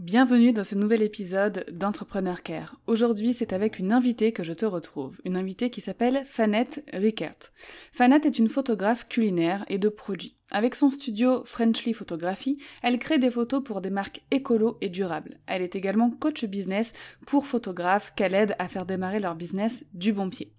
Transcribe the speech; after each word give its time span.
Bienvenue 0.00 0.54
dans 0.54 0.64
ce 0.64 0.76
nouvel 0.76 1.02
épisode 1.02 1.66
d'Entrepreneur 1.72 2.42
Care. 2.42 2.80
Aujourd'hui, 2.86 3.34
c'est 3.34 3.52
avec 3.52 3.78
une 3.78 3.92
invitée 3.92 4.32
que 4.32 4.42
je 4.42 4.54
te 4.54 4.64
retrouve, 4.64 5.20
une 5.26 5.36
invitée 5.36 5.68
qui 5.68 5.82
s'appelle 5.82 6.22
Fanette 6.24 6.82
Rickert. 6.94 7.52
Fanette 7.92 8.24
est 8.24 8.38
une 8.38 8.48
photographe 8.48 9.08
culinaire 9.08 9.62
et 9.68 9.76
de 9.76 9.90
produits. 9.90 10.38
Avec 10.50 10.74
son 10.74 10.88
studio 10.88 11.42
Frenchly 11.44 11.92
Photography, 11.92 12.56
elle 12.82 12.98
crée 12.98 13.18
des 13.18 13.30
photos 13.30 13.62
pour 13.62 13.82
des 13.82 13.90
marques 13.90 14.22
écolo 14.30 14.78
et 14.80 14.88
durables. 14.88 15.38
Elle 15.46 15.60
est 15.60 15.76
également 15.76 16.08
coach 16.08 16.46
business 16.46 16.94
pour 17.26 17.46
photographes 17.46 18.14
qu'elle 18.16 18.34
aide 18.34 18.56
à 18.58 18.68
faire 18.68 18.86
démarrer 18.86 19.20
leur 19.20 19.34
business 19.34 19.84
du 19.92 20.14
bon 20.14 20.30
pied. 20.30 20.54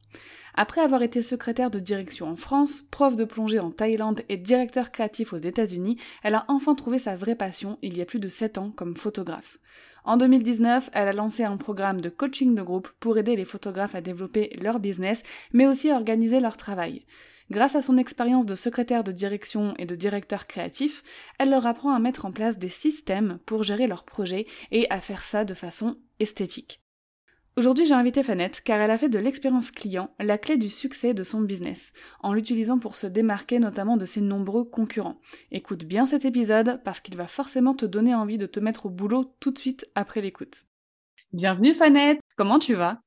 Après 0.55 0.81
avoir 0.81 1.01
été 1.01 1.21
secrétaire 1.21 1.71
de 1.71 1.79
direction 1.79 2.27
en 2.27 2.35
France, 2.35 2.83
prof 2.91 3.15
de 3.15 3.23
plongée 3.23 3.59
en 3.59 3.71
Thaïlande 3.71 4.21
et 4.29 4.37
directeur 4.37 4.91
créatif 4.91 5.33
aux 5.33 5.37
États-Unis, 5.37 5.97
elle 6.23 6.35
a 6.35 6.45
enfin 6.47 6.75
trouvé 6.75 6.99
sa 6.99 7.15
vraie 7.15 7.35
passion 7.35 7.77
il 7.81 7.97
y 7.97 8.01
a 8.01 8.05
plus 8.05 8.19
de 8.19 8.27
7 8.27 8.57
ans 8.57 8.71
comme 8.71 8.97
photographe. 8.97 9.57
En 10.03 10.17
2019, 10.17 10.89
elle 10.93 11.07
a 11.07 11.13
lancé 11.13 11.43
un 11.43 11.57
programme 11.57 12.01
de 12.01 12.09
coaching 12.09 12.55
de 12.55 12.61
groupe 12.61 12.89
pour 12.99 13.17
aider 13.17 13.35
les 13.35 13.45
photographes 13.45 13.95
à 13.95 14.01
développer 14.01 14.49
leur 14.61 14.79
business, 14.79 15.21
mais 15.53 15.67
aussi 15.67 15.91
à 15.91 15.95
organiser 15.95 16.39
leur 16.39 16.57
travail. 16.57 17.05
Grâce 17.51 17.75
à 17.75 17.81
son 17.81 17.97
expérience 17.97 18.45
de 18.45 18.55
secrétaire 18.55 19.03
de 19.03 19.11
direction 19.11 19.73
et 19.77 19.85
de 19.85 19.95
directeur 19.95 20.47
créatif, 20.47 21.03
elle 21.37 21.49
leur 21.49 21.67
apprend 21.67 21.93
à 21.93 21.99
mettre 21.99 22.25
en 22.25 22.31
place 22.31 22.57
des 22.57 22.69
systèmes 22.69 23.39
pour 23.45 23.63
gérer 23.63 23.87
leurs 23.87 24.05
projets 24.05 24.47
et 24.71 24.89
à 24.89 25.01
faire 25.01 25.21
ça 25.21 25.45
de 25.45 25.53
façon 25.53 25.97
esthétique. 26.19 26.80
Aujourd'hui, 27.57 27.85
j'ai 27.85 27.93
invité 27.93 28.23
Fanette 28.23 28.61
car 28.61 28.79
elle 28.79 28.91
a 28.91 28.97
fait 28.97 29.09
de 29.09 29.19
l'expérience 29.19 29.71
client 29.71 30.09
la 30.19 30.37
clé 30.37 30.55
du 30.55 30.69
succès 30.69 31.13
de 31.13 31.25
son 31.25 31.41
business, 31.41 31.91
en 32.21 32.31
l'utilisant 32.31 32.79
pour 32.79 32.95
se 32.95 33.07
démarquer 33.07 33.59
notamment 33.59 33.97
de 33.97 34.05
ses 34.05 34.21
nombreux 34.21 34.63
concurrents. 34.63 35.19
Écoute 35.51 35.83
bien 35.83 36.05
cet 36.05 36.23
épisode 36.23 36.79
parce 36.85 37.01
qu'il 37.01 37.17
va 37.17 37.27
forcément 37.27 37.73
te 37.73 37.85
donner 37.85 38.15
envie 38.15 38.37
de 38.37 38.45
te 38.45 38.61
mettre 38.61 38.85
au 38.85 38.89
boulot 38.89 39.35
tout 39.41 39.51
de 39.51 39.59
suite 39.59 39.85
après 39.95 40.21
l'écoute. 40.21 40.63
Bienvenue 41.33 41.73
Fanette, 41.73 42.21
comment 42.37 42.57
tu 42.57 42.73
vas? 42.73 43.01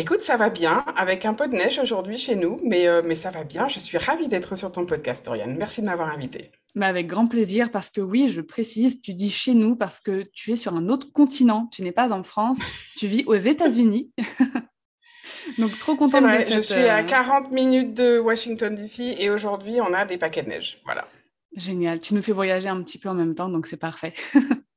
Écoute, 0.00 0.20
ça 0.20 0.36
va 0.36 0.48
bien, 0.48 0.84
avec 0.94 1.24
un 1.24 1.34
peu 1.34 1.48
de 1.48 1.54
neige 1.54 1.80
aujourd'hui 1.80 2.18
chez 2.18 2.36
nous, 2.36 2.60
mais, 2.62 2.86
euh, 2.86 3.02
mais 3.04 3.16
ça 3.16 3.32
va 3.32 3.42
bien. 3.42 3.66
Je 3.66 3.80
suis 3.80 3.98
ravie 3.98 4.28
d'être 4.28 4.56
sur 4.56 4.70
ton 4.70 4.86
podcast, 4.86 5.24
Dorian. 5.24 5.52
Merci 5.58 5.80
de 5.80 5.86
m'avoir 5.86 6.14
invitée. 6.14 6.52
Mais 6.76 6.86
avec 6.86 7.08
grand 7.08 7.26
plaisir, 7.26 7.72
parce 7.72 7.90
que 7.90 8.00
oui, 8.00 8.30
je 8.30 8.40
précise, 8.40 9.02
tu 9.02 9.12
dis 9.12 9.28
chez 9.28 9.54
nous 9.54 9.74
parce 9.74 10.00
que 10.00 10.22
tu 10.32 10.52
es 10.52 10.56
sur 10.56 10.74
un 10.74 10.88
autre 10.88 11.12
continent. 11.12 11.68
Tu 11.72 11.82
n'es 11.82 11.90
pas 11.90 12.12
en 12.12 12.22
France, 12.22 12.60
tu 12.96 13.08
vis 13.08 13.24
aux 13.26 13.34
États-Unis. 13.34 14.12
Donc, 15.58 15.76
trop 15.80 15.96
contente 15.96 16.22
vrai, 16.22 16.44
de 16.44 16.52
Je 16.52 16.60
suis 16.60 16.74
à 16.74 17.02
40 17.02 17.46
euh, 17.46 17.48
minutes 17.52 17.94
de 17.94 18.20
Washington, 18.20 18.76
D.C. 18.76 19.16
et 19.18 19.30
aujourd'hui, 19.30 19.80
on 19.80 19.92
a 19.92 20.04
des 20.04 20.16
paquets 20.16 20.44
de 20.44 20.50
neige. 20.50 20.80
Voilà. 20.84 21.08
Génial. 21.56 21.98
Tu 21.98 22.14
nous 22.14 22.22
fais 22.22 22.30
voyager 22.30 22.68
un 22.68 22.80
petit 22.84 22.98
peu 22.98 23.08
en 23.08 23.14
même 23.14 23.34
temps, 23.34 23.48
donc 23.48 23.66
c'est 23.66 23.76
parfait. 23.76 24.14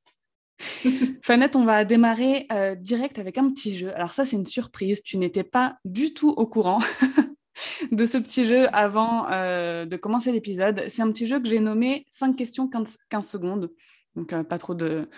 Fanette, 1.22 1.56
on 1.56 1.64
va 1.64 1.84
démarrer 1.84 2.46
euh, 2.52 2.74
direct 2.74 3.18
avec 3.18 3.38
un 3.38 3.50
petit 3.50 3.76
jeu. 3.76 3.94
Alors 3.94 4.10
ça, 4.10 4.24
c'est 4.24 4.36
une 4.36 4.46
surprise. 4.46 5.02
Tu 5.02 5.18
n'étais 5.18 5.44
pas 5.44 5.78
du 5.84 6.14
tout 6.14 6.30
au 6.30 6.46
courant. 6.46 6.80
de 7.92 8.06
ce 8.06 8.18
petit 8.18 8.46
jeu 8.46 8.66
avant 8.72 9.30
euh, 9.30 9.84
de 9.84 9.96
commencer 9.96 10.32
l'épisode. 10.32 10.84
C'est 10.88 11.02
un 11.02 11.10
petit 11.10 11.26
jeu 11.26 11.40
que 11.40 11.48
j'ai 11.48 11.60
nommé 11.60 12.06
5 12.10 12.36
questions 12.36 12.68
15, 12.68 12.98
secondes. 13.22 13.72
Donc, 14.16 14.32
euh, 14.32 14.44
pas 14.44 14.58
trop 14.58 14.74
de, 14.74 15.08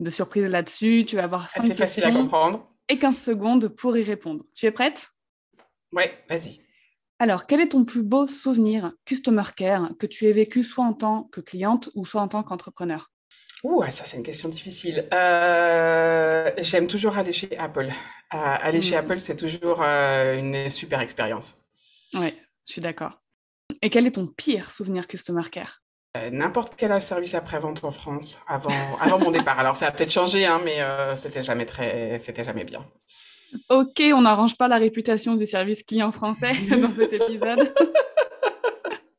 de 0.00 0.10
surprises 0.10 0.50
là-dessus. 0.50 1.04
Tu 1.06 1.16
vas 1.16 1.24
avoir 1.24 1.50
5 1.50 1.62
C'est 1.62 1.74
facile 1.74 2.04
à 2.04 2.12
comprendre. 2.12 2.68
Et 2.88 2.98
15 2.98 3.16
secondes 3.16 3.68
pour 3.68 3.96
y 3.96 4.02
répondre. 4.02 4.44
Tu 4.54 4.66
es 4.66 4.70
prête? 4.70 5.10
Oui, 5.92 6.04
vas-y. 6.28 6.60
Alors, 7.18 7.46
quel 7.46 7.60
est 7.60 7.68
ton 7.68 7.84
plus 7.84 8.02
beau 8.02 8.26
souvenir 8.26 8.92
Customer 9.04 9.42
Care 9.54 9.90
que 9.98 10.06
tu 10.06 10.26
aies 10.26 10.32
vécu 10.32 10.64
soit 10.64 10.84
en 10.84 10.94
tant 10.94 11.24
que 11.24 11.40
cliente 11.40 11.90
ou 11.94 12.06
soit 12.06 12.22
en 12.22 12.28
tant 12.28 12.42
qu'entrepreneur? 12.42 13.10
Ouh, 13.62 13.84
ça 13.90 14.04
c'est 14.04 14.16
une 14.16 14.22
question 14.22 14.48
difficile. 14.48 15.06
Euh, 15.12 16.50
j'aime 16.58 16.86
toujours 16.86 17.18
aller 17.18 17.32
chez 17.32 17.56
Apple. 17.58 17.90
aller 18.30 18.80
chez 18.80 18.96
hmm. 18.96 19.00
Apple, 19.00 19.20
c'est 19.20 19.36
toujours 19.36 19.82
une 19.82 20.70
super 20.70 21.00
expérience. 21.00 21.56
Oui, 22.14 22.34
je 22.66 22.72
suis 22.72 22.80
d'accord. 22.80 23.20
Et 23.82 23.90
quel 23.90 24.06
est 24.06 24.12
ton 24.12 24.26
pire 24.26 24.70
souvenir 24.70 25.06
Customer 25.06 25.42
Care? 25.50 25.82
Euh, 26.16 26.30
N'importe 26.30 26.74
quel 26.76 27.00
service 27.00 27.34
après-vente 27.34 27.84
en 27.84 27.92
France 27.92 28.40
avant, 28.48 28.70
avant 29.00 29.18
mon 29.18 29.30
départ. 29.30 29.58
Alors 29.58 29.76
ça 29.76 29.86
a 29.86 29.90
peut-être 29.92 30.10
changé, 30.10 30.44
hein, 30.44 30.60
mais 30.64 30.80
euh, 30.80 31.14
c'était 31.16 31.44
jamais 31.44 31.66
très, 31.66 32.18
c'était 32.18 32.42
jamais 32.42 32.64
bien. 32.64 32.84
Ok, 33.68 34.02
on 34.14 34.22
n'arrange 34.22 34.56
pas 34.56 34.68
la 34.68 34.78
réputation 34.78 35.36
du 35.36 35.46
service 35.46 35.82
client 35.84 36.10
français 36.10 36.52
dans 36.70 36.90
cet 36.90 37.12
épisode. 37.12 37.72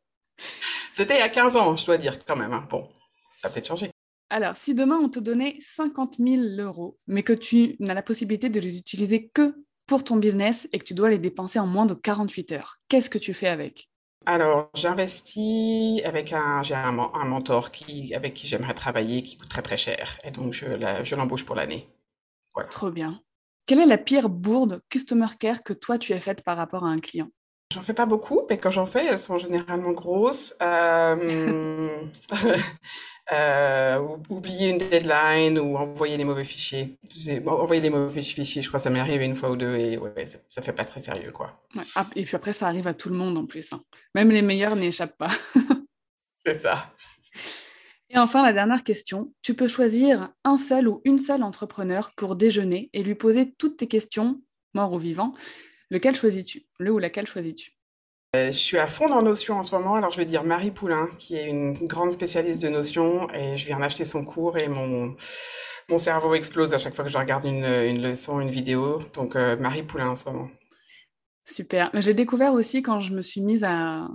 c'était 0.94 1.16
il 1.16 1.20
y 1.20 1.24
a 1.24 1.30
15 1.30 1.56
ans, 1.58 1.76
je 1.76 1.86
dois 1.86 1.98
dire 1.98 2.24
quand 2.26 2.36
même. 2.36 2.54
Hein. 2.54 2.66
Bon, 2.70 2.90
ça 3.38 3.48
a 3.48 3.52
peut-être 3.52 3.68
changé. 3.68 3.91
Alors, 4.32 4.56
si 4.56 4.74
demain 4.74 4.96
on 4.96 5.10
te 5.10 5.20
donnait 5.20 5.58
50 5.60 6.16
000 6.18 6.42
euros, 6.58 6.98
mais 7.06 7.22
que 7.22 7.34
tu 7.34 7.76
n'as 7.82 7.94
la 7.94 8.02
possibilité 8.02 8.48
de 8.48 8.62
les 8.62 8.78
utiliser 8.78 9.28
que 9.28 9.54
pour 9.88 10.06
ton 10.06 10.16
business 10.16 10.70
et 10.72 10.80
que 10.80 10.86
tu 10.86 10.94
dois 10.94 11.10
les 11.10 11.18
dépenser 11.18 11.60
en 11.60 11.68
moins 11.68 11.86
de 11.86 11.94
48 11.94 12.54
heures. 12.54 12.78
Qu'est-ce 12.88 13.10
que 13.10 13.18
tu 13.18 13.34
fais 13.34 13.50
avec? 13.50 13.90
Alors, 14.26 14.70
j'investis 14.74 16.02
avec 16.06 16.32
un, 16.32 16.64
j'ai 16.64 16.76
un, 16.76 16.94
mentor 16.94 17.72
qui, 17.72 18.16
avec 18.16 18.34
qui 18.34 18.48
j'aimerais 18.48 18.74
travailler, 18.74 19.22
qui 19.22 19.38
coûte 19.38 19.50
très 19.50 19.64
très 19.64 19.76
cher. 19.76 20.18
Et 20.24 20.32
donc, 20.32 20.54
je, 20.54 20.66
je 21.04 21.16
l'embauche 21.18 21.44
pour 21.44 21.58
l'année. 21.58 21.90
Voilà. 22.54 22.70
Trop 22.70 22.90
bien. 22.90 23.22
Quelle 23.66 23.80
est 23.80 23.86
la 23.86 23.98
pire 23.98 24.30
bourde 24.30 24.82
Customer 24.88 25.28
Care 25.38 25.62
que 25.62 25.74
toi, 25.74 25.98
tu 25.98 26.14
as 26.14 26.20
faite 26.22 26.42
par 26.42 26.56
rapport 26.56 26.86
à 26.86 26.90
un 26.90 27.00
client? 27.00 27.28
J'en 27.72 27.82
fais 27.82 27.94
pas 27.94 28.06
beaucoup, 28.06 28.42
mais 28.50 28.58
quand 28.58 28.72
j'en 28.72 28.86
fais, 28.86 29.06
elles 29.06 29.20
sont 29.20 29.38
généralement 29.38 29.94
grosses. 29.94 30.54
Euh... 30.62 32.04
euh, 33.32 34.18
oublier 34.30 34.70
une 34.72 34.78
deadline 34.78 35.58
ou 35.58 35.78
envoyer 35.78 36.18
des 36.18 36.26
mauvais 36.26 36.44
fichiers. 36.44 36.98
Envoyer 37.48 37.82
des 37.82 37.90
mauvais 37.90 38.22
fichiers, 38.22 38.62
je 38.62 38.68
crois 38.68 38.82
que 38.82 38.84
ça 38.84 38.90
m'est 38.90 39.00
arrivé 39.00 39.24
une 39.26 39.38
fois 39.38 39.52
ou 39.52 39.56
deux 39.56 39.78
et 39.78 39.98
ouais, 39.98 40.26
ça, 40.26 40.40
ça 40.50 40.62
fait 40.62 40.74
pas 40.74 40.84
très 40.84 41.00
sérieux, 41.00 41.32
quoi. 41.32 41.62
Ah, 41.96 42.06
et 42.18 42.24
puis 42.24 42.36
après, 42.36 42.52
ça 42.52 42.68
arrive 42.68 42.88
à 42.88 42.94
tout 42.94 43.08
le 43.08 43.16
monde 43.16 43.38
en 43.38 43.46
plus. 43.46 43.72
Hein. 43.72 43.82
Même 44.16 44.32
les 44.32 44.42
meilleurs 44.42 44.76
n'y 44.76 44.88
échappent 44.88 45.18
pas. 45.18 45.32
C'est 46.46 46.56
ça. 46.56 46.94
Et 48.10 48.18
enfin, 48.18 48.44
la 48.44 48.52
dernière 48.52 48.84
question. 48.84 49.34
Tu 49.42 49.54
peux 49.54 49.70
choisir 49.70 50.30
un 50.44 50.58
seul 50.58 50.90
ou 50.90 51.02
une 51.06 51.20
seule 51.20 51.44
entrepreneur 51.44 52.12
pour 52.18 52.36
déjeuner 52.36 52.90
et 52.92 53.02
lui 53.02 53.16
poser 53.16 53.54
toutes 53.54 53.78
tes 53.78 53.88
questions, 53.88 54.42
mort 54.74 54.92
ou 54.92 54.98
vivant. 54.98 55.34
Lequel 55.92 56.16
choisis-tu? 56.16 56.64
Le 56.80 56.92
ou 56.92 56.98
laquelle 56.98 57.28
choisis-tu? 57.28 57.74
Euh, 58.34 58.48
je 58.48 58.58
suis 58.58 58.78
à 58.78 58.88
fond 58.88 59.10
dans 59.10 59.22
Notion 59.22 59.56
en 59.56 59.64
ce 59.64 59.76
moment, 59.76 59.96
alors 59.96 60.12
je 60.12 60.18
vais 60.18 60.26
dire 60.26 60.46
Marie 60.46 60.72
Poulain, 60.72 61.10
qui 61.18 61.36
est 61.36 61.50
une 61.50 61.74
grande 61.74 62.14
spécialiste 62.14 62.64
de 62.64 62.70
Notion, 62.70 63.30
et 63.34 63.58
je 63.58 63.66
viens 63.66 63.78
d'acheter 63.78 64.06
son 64.06 64.24
cours 64.24 64.58
et 64.58 64.70
mon, 64.70 65.18
mon 65.90 65.98
cerveau 65.98 66.34
explose 66.34 66.74
à 66.74 66.80
chaque 66.80 66.96
fois 66.96 67.04
que 67.04 67.12
je 67.12 67.18
regarde 67.18 67.44
une, 67.44 67.66
une 67.66 68.02
leçon, 68.02 68.40
une 68.40 68.50
vidéo. 68.50 69.00
Donc 69.14 69.36
euh, 69.36 69.58
Marie 69.58 69.84
Poulain 69.84 70.12
en 70.12 70.16
ce 70.16 70.24
moment. 70.30 70.50
Super. 71.46 71.90
J'ai 71.96 72.14
découvert 72.14 72.54
aussi 72.54 72.82
quand 72.82 73.02
je 73.02 73.14
me 73.14 73.22
suis 73.22 73.42
mise 73.42 73.66
à... 73.66 74.08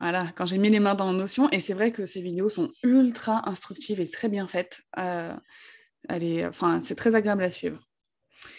Voilà, 0.00 0.30
quand 0.36 0.44
j'ai 0.44 0.58
mis 0.58 0.68
les 0.68 0.80
mains 0.80 0.94
dans 0.94 1.10
Notion, 1.14 1.48
et 1.50 1.60
c'est 1.60 1.72
vrai 1.72 1.90
que 1.90 2.04
ces 2.04 2.20
vidéos 2.20 2.50
sont 2.50 2.70
ultra 2.82 3.48
instructives 3.48 3.98
et 3.98 4.10
très 4.10 4.28
bien 4.28 4.46
faites. 4.46 4.82
Euh, 4.98 5.32
elle 6.10 6.22
est... 6.22 6.46
enfin, 6.46 6.82
c'est 6.84 6.96
très 6.96 7.14
agréable 7.14 7.44
à 7.44 7.50
suivre. 7.50 7.80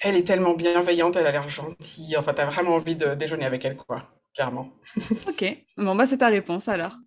Elle 0.01 0.15
est 0.15 0.27
tellement 0.27 0.53
bienveillante, 0.53 1.15
elle 1.15 1.27
a 1.27 1.31
l'air 1.31 1.47
gentille. 1.47 2.15
Enfin, 2.17 2.33
tu 2.33 2.41
as 2.41 2.45
vraiment 2.45 2.75
envie 2.75 2.95
de 2.95 3.15
déjeuner 3.15 3.45
avec 3.45 3.65
elle, 3.65 3.77
quoi 3.77 4.09
clairement. 4.35 4.69
ok, 5.27 5.65
bon, 5.77 5.95
bah, 5.95 6.05
c'est 6.05 6.17
ta 6.17 6.27
réponse 6.27 6.67
alors. 6.67 6.97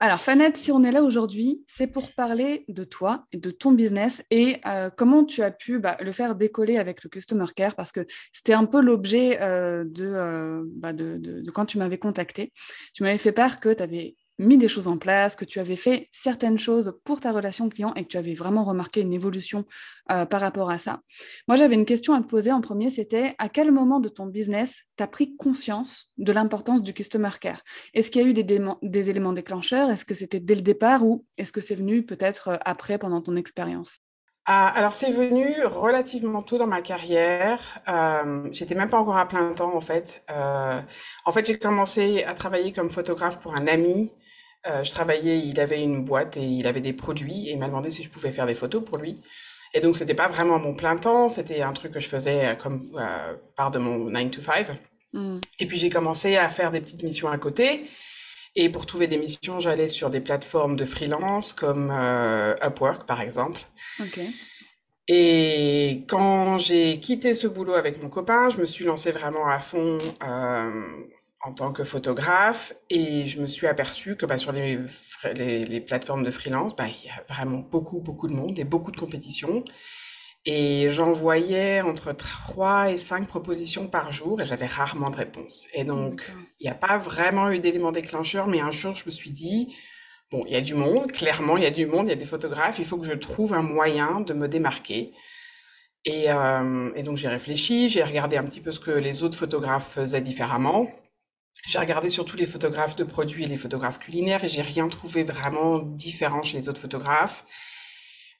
Alors, 0.00 0.20
Fanette, 0.20 0.58
si 0.58 0.70
on 0.70 0.84
est 0.84 0.92
là 0.92 1.02
aujourd'hui, 1.02 1.64
c'est 1.66 1.86
pour 1.86 2.12
parler 2.12 2.64
de 2.68 2.84
toi 2.84 3.24
et 3.32 3.38
de 3.38 3.50
ton 3.50 3.72
business 3.72 4.22
et 4.30 4.60
euh, 4.66 4.90
comment 4.94 5.24
tu 5.24 5.42
as 5.42 5.50
pu 5.50 5.78
bah, 5.78 5.96
le 6.00 6.12
faire 6.12 6.34
décoller 6.34 6.76
avec 6.76 7.02
le 7.04 7.08
Customer 7.08 7.46
Care 7.54 7.74
parce 7.74 7.90
que 7.90 8.06
c'était 8.32 8.52
un 8.52 8.66
peu 8.66 8.82
l'objet 8.82 9.40
euh, 9.40 9.84
euh, 10.00 10.62
bah, 10.66 10.92
de, 10.92 11.42
quand 11.54 11.64
tu 11.64 11.78
m'avais 11.78 11.96
contacté. 11.96 12.52
Tu 12.92 13.02
m'avais 13.02 13.18
fait 13.18 13.32
part 13.32 13.60
que 13.60 13.72
tu 13.72 13.82
avais 13.82 14.16
mis 14.38 14.58
des 14.58 14.68
choses 14.68 14.88
en 14.88 14.98
place, 14.98 15.36
que 15.36 15.44
tu 15.44 15.60
avais 15.60 15.76
fait 15.76 16.08
certaines 16.10 16.58
choses 16.58 16.98
pour 17.04 17.20
ta 17.20 17.32
relation 17.32 17.68
client 17.68 17.92
et 17.94 18.04
que 18.04 18.08
tu 18.08 18.16
avais 18.16 18.34
vraiment 18.34 18.64
remarqué 18.64 19.00
une 19.00 19.12
évolution 19.12 19.64
euh, 20.10 20.26
par 20.26 20.40
rapport 20.40 20.70
à 20.70 20.78
ça. 20.78 21.00
Moi, 21.48 21.56
j'avais 21.56 21.74
une 21.74 21.84
question 21.84 22.14
à 22.14 22.20
te 22.20 22.26
poser 22.26 22.52
en 22.52 22.60
premier, 22.60 22.90
c'était 22.90 23.34
à 23.38 23.48
quel 23.48 23.70
moment 23.70 24.00
de 24.00 24.08
ton 24.08 24.26
business 24.26 24.82
tu 24.96 25.02
as 25.02 25.06
pris 25.06 25.36
conscience 25.36 26.10
de 26.18 26.32
l'importance 26.32 26.82
du 26.82 26.92
customer 26.92 27.30
care? 27.40 27.62
Est-ce 27.94 28.10
qu'il 28.10 28.22
y 28.22 28.24
a 28.24 28.28
eu 28.28 28.34
des, 28.34 29.10
éléments 29.10 29.32
déclencheurs? 29.32 29.90
Est-ce 29.90 30.04
que 30.04 30.14
c'était 30.14 30.40
dès 30.40 30.54
le 30.54 30.62
départ 30.62 31.04
ou 31.04 31.24
est-ce 31.38 31.52
que 31.52 31.60
c'est 31.60 31.74
venu 31.74 32.04
peut-être 32.04 32.48
euh, 32.48 32.56
après 32.64 32.98
pendant 32.98 33.20
ton 33.20 33.36
expérience? 33.36 34.00
Ah, 34.46 34.68
alors 34.76 34.92
c'est 34.92 35.10
venu 35.10 35.64
relativement 35.64 36.42
tôt 36.42 36.58
dans 36.58 36.66
ma 36.66 36.82
carrière. 36.82 37.60
Euh, 37.88 38.46
j'étais 38.52 38.74
même 38.74 38.90
pas 38.90 38.98
encore 38.98 39.16
à 39.16 39.26
plein 39.26 39.50
temps 39.54 39.74
en 39.74 39.80
fait. 39.80 40.22
Euh, 40.30 40.82
en 41.24 41.32
fait, 41.32 41.46
j'ai 41.46 41.58
commencé 41.58 42.24
à 42.24 42.34
travailler 42.34 42.70
comme 42.70 42.90
photographe 42.90 43.40
pour 43.40 43.54
un 43.54 43.66
ami. 43.66 44.12
Euh, 44.66 44.82
je 44.82 44.90
travaillais, 44.90 45.40
il 45.40 45.60
avait 45.60 45.82
une 45.82 46.04
boîte 46.04 46.36
et 46.36 46.44
il 46.44 46.66
avait 46.66 46.80
des 46.80 46.92
produits 46.92 47.48
et 47.48 47.52
il 47.52 47.58
m'a 47.58 47.68
demandé 47.68 47.90
si 47.90 48.02
je 48.02 48.08
pouvais 48.08 48.30
faire 48.30 48.46
des 48.46 48.54
photos 48.54 48.82
pour 48.84 48.98
lui. 48.98 49.20
Et 49.74 49.80
donc 49.80 49.96
c'était 49.96 50.14
pas 50.14 50.28
vraiment 50.28 50.58
mon 50.58 50.74
plein 50.74 50.96
temps, 50.96 51.28
c'était 51.28 51.62
un 51.62 51.72
truc 51.72 51.92
que 51.92 52.00
je 52.00 52.08
faisais 52.08 52.56
comme 52.62 52.90
part 53.56 53.70
de 53.70 53.78
mon 53.78 54.10
9 54.10 54.30
to 54.30 54.40
5. 54.40 54.68
Mm. 55.12 55.38
Et 55.58 55.66
puis 55.66 55.78
j'ai 55.78 55.90
commencé 55.90 56.36
à 56.36 56.48
faire 56.48 56.70
des 56.70 56.80
petites 56.80 57.02
missions 57.02 57.28
à 57.28 57.38
côté. 57.38 57.86
Et 58.56 58.68
pour 58.68 58.86
trouver 58.86 59.06
des 59.08 59.16
missions, 59.16 59.58
j'allais 59.58 59.88
sur 59.88 60.10
des 60.10 60.20
plateformes 60.20 60.76
de 60.76 60.84
freelance 60.84 61.52
comme 61.52 61.90
euh, 61.92 62.54
Upwork, 62.62 63.04
par 63.04 63.20
exemple. 63.20 63.60
Et 65.08 66.04
quand 66.08 66.58
j'ai 66.58 67.00
quitté 67.00 67.34
ce 67.34 67.48
boulot 67.48 67.74
avec 67.74 68.00
mon 68.00 68.08
copain, 68.08 68.48
je 68.50 68.60
me 68.60 68.64
suis 68.64 68.84
lancée 68.84 69.10
vraiment 69.10 69.48
à 69.48 69.58
fond 69.58 69.98
euh, 70.22 70.82
en 71.44 71.52
tant 71.52 71.72
que 71.72 71.84
photographe 71.84 72.72
et 72.88 73.26
je 73.26 73.40
me 73.40 73.46
suis 73.46 73.66
aperçue 73.66 74.16
que 74.16 74.24
bah, 74.24 74.38
sur 74.38 74.52
les, 74.52 74.78
les, 75.34 75.64
les, 75.64 75.80
plateformes 75.80 76.24
de 76.24 76.30
freelance, 76.30 76.74
bah, 76.74 76.86
il 76.88 77.06
y 77.06 77.10
a 77.10 77.22
vraiment 77.28 77.58
beaucoup, 77.58 78.00
beaucoup 78.00 78.28
de 78.28 78.32
monde 78.32 78.58
et 78.58 78.64
beaucoup 78.64 78.90
de 78.90 78.96
compétition. 78.96 79.62
Et 80.46 80.88
j'envoyais 80.90 81.80
entre 81.82 82.12
3 82.12 82.92
et 82.92 82.96
5 82.96 83.26
propositions 83.26 83.88
par 83.88 84.12
jour 84.12 84.40
et 84.40 84.46
j'avais 84.46 84.66
rarement 84.66 85.10
de 85.10 85.16
réponse. 85.16 85.66
Et 85.74 85.84
donc, 85.84 86.30
il 86.60 86.64
n'y 86.64 86.70
a 86.70 86.74
pas 86.74 86.98
vraiment 86.98 87.50
eu 87.50 87.60
d'élément 87.60 87.92
déclencheur, 87.92 88.46
mais 88.46 88.60
un 88.60 88.70
jour, 88.70 88.94
je 88.94 89.04
me 89.06 89.10
suis 89.10 89.30
dit, 89.30 89.74
bon, 90.30 90.44
il 90.46 90.52
y 90.52 90.56
a 90.56 90.60
du 90.60 90.74
monde, 90.74 91.12
clairement, 91.12 91.56
il 91.56 91.62
y 91.62 91.66
a 91.66 91.70
du 91.70 91.86
monde, 91.86 92.06
il 92.06 92.10
y 92.10 92.12
a 92.12 92.16
des 92.16 92.26
photographes, 92.26 92.78
il 92.78 92.84
faut 92.84 92.98
que 92.98 93.06
je 93.06 93.12
trouve 93.12 93.54
un 93.54 93.62
moyen 93.62 94.20
de 94.20 94.34
me 94.34 94.48
démarquer. 94.48 95.12
Et, 96.06 96.30
euh, 96.30 96.92
et 96.94 97.02
donc, 97.02 97.16
j'ai 97.16 97.28
réfléchi, 97.28 97.88
j'ai 97.88 98.02
regardé 98.02 98.36
un 98.36 98.44
petit 98.44 98.60
peu 98.60 98.70
ce 98.70 98.80
que 98.80 98.90
les 98.90 99.22
autres 99.22 99.38
photographes 99.38 99.92
faisaient 99.92 100.20
différemment. 100.20 100.88
J'ai 101.66 101.78
regardé 101.78 102.10
surtout 102.10 102.36
les 102.36 102.46
photographes 102.46 102.96
de 102.96 103.04
produits 103.04 103.44
et 103.44 103.46
les 103.46 103.56
photographes 103.56 103.98
culinaires 103.98 104.44
et 104.44 104.48
j'ai 104.48 104.62
rien 104.62 104.88
trouvé 104.88 105.22
vraiment 105.22 105.78
différent 105.78 106.42
chez 106.42 106.58
les 106.58 106.68
autres 106.68 106.80
photographes. 106.80 107.44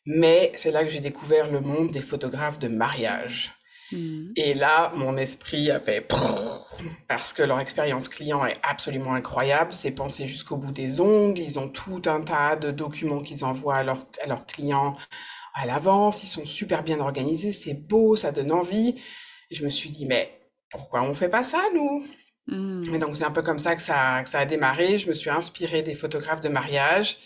Mais 0.06 0.52
c'est 0.54 0.70
là 0.70 0.82
que 0.82 0.90
j'ai 0.90 1.00
découvert 1.00 1.50
le 1.50 1.60
monde 1.60 1.90
des 1.90 2.02
photographes 2.02 2.58
de 2.58 2.68
mariage. 2.68 3.52
Hmm. 3.92 4.32
Et 4.36 4.54
là, 4.54 4.92
mon 4.94 5.16
esprit 5.16 5.70
a 5.70 5.80
fait 5.80 6.06
parce 7.08 7.32
que 7.32 7.42
leur 7.42 7.60
expérience 7.60 8.08
client 8.08 8.44
est 8.44 8.58
absolument 8.62 9.14
incroyable. 9.14 9.72
C'est 9.72 9.92
pensé 9.92 10.26
jusqu'au 10.26 10.56
bout 10.56 10.72
des 10.72 11.00
ongles. 11.00 11.38
Ils 11.38 11.58
ont 11.58 11.68
tout 11.68 12.02
un 12.06 12.20
tas 12.22 12.56
de 12.56 12.70
documents 12.70 13.20
qu'ils 13.20 13.44
envoient 13.44 13.76
à, 13.76 13.80
à 13.80 14.26
leurs 14.26 14.46
clients 14.46 14.94
à 15.54 15.66
l'avance. 15.66 16.22
Ils 16.22 16.28
sont 16.28 16.44
super 16.44 16.82
bien 16.82 17.00
organisés. 17.00 17.52
C'est 17.52 17.74
beau, 17.74 18.16
ça 18.16 18.32
donne 18.32 18.52
envie. 18.52 19.00
Et 19.50 19.54
je 19.54 19.64
me 19.64 19.70
suis 19.70 19.90
dit, 19.90 20.04
mais 20.06 20.38
pourquoi 20.70 21.02
on 21.02 21.14
fait 21.14 21.28
pas 21.28 21.44
ça, 21.44 21.62
nous? 21.74 22.04
Et 22.50 22.98
donc, 22.98 23.16
c'est 23.16 23.24
un 23.24 23.30
peu 23.30 23.42
comme 23.42 23.58
ça 23.58 23.74
que, 23.74 23.82
ça 23.82 24.20
que 24.22 24.28
ça 24.28 24.40
a 24.40 24.44
démarré. 24.44 24.98
Je 24.98 25.08
me 25.08 25.14
suis 25.14 25.30
inspirée 25.30 25.82
des 25.82 25.94
photographes 25.94 26.40
de 26.40 26.48
mariage. 26.48 27.16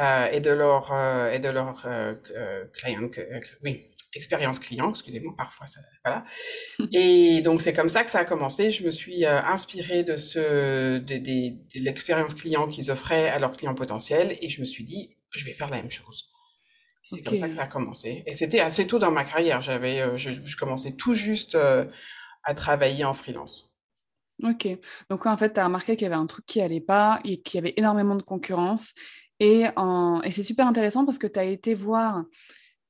Euh, 0.00 0.30
et 0.30 0.40
de 0.40 0.50
leur 0.50 0.92
euh, 0.92 1.32
et 1.32 1.40
de 1.40 1.48
leur 1.48 1.82
euh, 1.86 2.14
client, 2.72 3.10
oui, 3.64 3.90
expérience 4.14 4.60
client, 4.60 4.90
excusez-moi, 4.90 5.34
parfois 5.36 5.66
ça, 5.66 5.80
voilà. 6.04 6.24
Et 6.92 7.40
donc 7.40 7.60
c'est 7.60 7.72
comme 7.72 7.88
ça 7.88 8.04
que 8.04 8.10
ça 8.10 8.20
a 8.20 8.24
commencé. 8.24 8.70
Je 8.70 8.84
me 8.84 8.90
suis 8.90 9.26
inspirée 9.26 10.04
de 10.04 10.16
ce 10.16 10.98
de, 10.98 11.16
de, 11.16 11.82
l'expérience 11.82 12.34
client 12.34 12.68
qu'ils 12.68 12.92
offraient 12.92 13.28
à 13.28 13.40
leurs 13.40 13.56
clients 13.56 13.74
potentiels 13.74 14.38
et 14.40 14.48
je 14.50 14.60
me 14.60 14.66
suis 14.66 14.84
dit 14.84 15.16
je 15.34 15.44
vais 15.44 15.52
faire 15.52 15.68
la 15.68 15.78
même 15.78 15.90
chose. 15.90 16.30
C'est 17.04 17.22
comme 17.22 17.36
ça 17.36 17.48
que 17.48 17.54
ça 17.54 17.62
a 17.62 17.66
commencé. 17.66 18.22
Et 18.26 18.34
c'était 18.36 18.60
assez 18.60 18.86
tôt 18.86 18.98
dans 18.98 19.10
ma 19.10 19.24
carrière. 19.24 19.62
J'avais, 19.62 20.16
je, 20.18 20.30
je, 20.30 20.56
commençais 20.58 20.92
tout 20.92 21.14
juste 21.14 21.56
à 21.56 22.54
travailler 22.54 23.04
en 23.04 23.14
freelance. 23.14 23.74
Ok. 24.42 24.68
Donc 25.10 25.26
en 25.26 25.36
fait, 25.36 25.54
tu 25.54 25.60
as 25.60 25.64
remarqué 25.64 25.96
qu'il 25.96 26.04
y 26.04 26.06
avait 26.06 26.14
un 26.14 26.26
truc 26.26 26.46
qui 26.46 26.60
allait 26.60 26.80
pas 26.80 27.20
et 27.24 27.40
qu'il 27.40 27.58
y 27.58 27.60
avait 27.60 27.74
énormément 27.76 28.14
de 28.14 28.22
concurrence 28.22 28.94
et, 29.40 29.66
c'est 30.30 30.42
super 30.42 30.66
intéressant 30.66 31.04
parce 31.04 31.18
que 31.18 31.26
tu 31.26 31.38
as 31.38 31.44
été 31.44 31.74
voir 31.74 32.24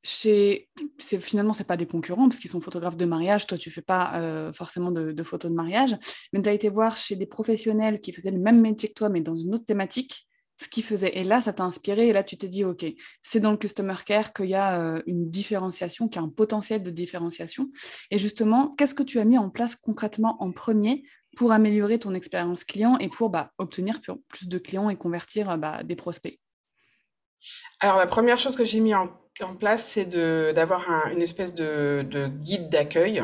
chez. 0.03 0.69
Finalement, 0.99 1.53
ce 1.53 1.63
pas 1.63 1.77
des 1.77 1.87
concurrents 1.87 2.29
parce 2.29 2.39
qu'ils 2.39 2.51
sont 2.51 2.61
photographes 2.61 2.97
de 2.97 3.05
mariage. 3.05 3.47
Toi, 3.47 3.59
tu 3.59 3.71
fais 3.71 3.83
pas 3.83 4.13
euh, 4.15 4.53
forcément 4.53 4.91
de, 4.91 5.23
photos 5.23 5.51
de 5.51 5.57
mariage. 5.57 5.97
Mais 6.33 6.41
tu 6.41 6.49
as 6.49 6.53
été 6.53 6.69
voir 6.69 6.97
chez 6.97 7.17
des 7.17 7.27
professionnels 7.27 8.01
qui 8.01 8.13
faisaient 8.13 8.31
le 8.31 8.39
même 8.39 8.61
métier 8.61 8.89
que 8.89 8.95
toi, 8.95 9.09
mais 9.09 9.21
dans 9.21 9.37
une 9.37 9.55
autre 9.55 9.67
thématique, 9.67 10.27
ce 10.61 10.69
qu'ils 10.69 10.85
faisaient. 10.85 11.17
Et 11.17 11.25
là, 11.25 11.41
ça 11.41 11.53
t'a 11.53 11.65
inspiré. 11.65 12.09
Et 12.09 12.13
là, 12.13 12.25
tu 12.25 12.39
t'es 12.39 12.49
dit, 12.49 12.65
OK, 12.65 12.85
c'est 13.23 13.41
dans 13.41 13.51
le 13.51 13.59
customer 13.59 13.95
care 14.07 14.33
qu'il 14.33 14.49
y 14.49 14.55
a 14.55 14.81
euh, 14.81 15.03
une 15.07 15.29
différenciation, 15.29 16.09
qu'il 16.09 16.21
y 16.21 16.25
a 16.25 16.27
un 16.27 16.31
potentiel 16.31 16.83
de 16.83 16.91
différenciation. 16.91 17.71
Et 18.11 18.19
justement, 18.19 18.75
qu'est-ce 18.77 18.95
que 18.95 19.03
tu 19.03 19.19
as 19.19 19.25
mis 19.25 19.39
en 19.39 19.51
place 19.51 19.77
concrètement 19.77 20.43
en 20.43 20.51
premier 20.51 21.05
pour 21.39 21.53
améliorer 21.53 22.01
ton 22.01 22.15
expérience 22.15 22.65
client 22.65 22.99
et 22.99 23.09
pour 23.09 23.31
bah, 23.31 23.53
obtenir 23.59 24.01
plus 24.27 24.49
de 24.49 24.59
clients 24.59 24.91
et 24.91 24.97
convertir 24.97 25.57
bah, 25.57 25.85
des 25.85 25.95
prospects 25.95 26.41
Alors 27.79 27.97
la 27.97 28.09
première 28.09 28.41
chose 28.41 28.57
que 28.57 28.65
j'ai 28.65 28.81
mis 28.81 28.93
en, 28.93 29.09
place, 29.61 29.85
c'est 29.87 30.07
d'avoir 30.07 30.85
une 31.13 31.23
espèce 31.23 31.55
de, 31.55 32.05
guide 32.41 32.69
d'accueil. 32.69 33.23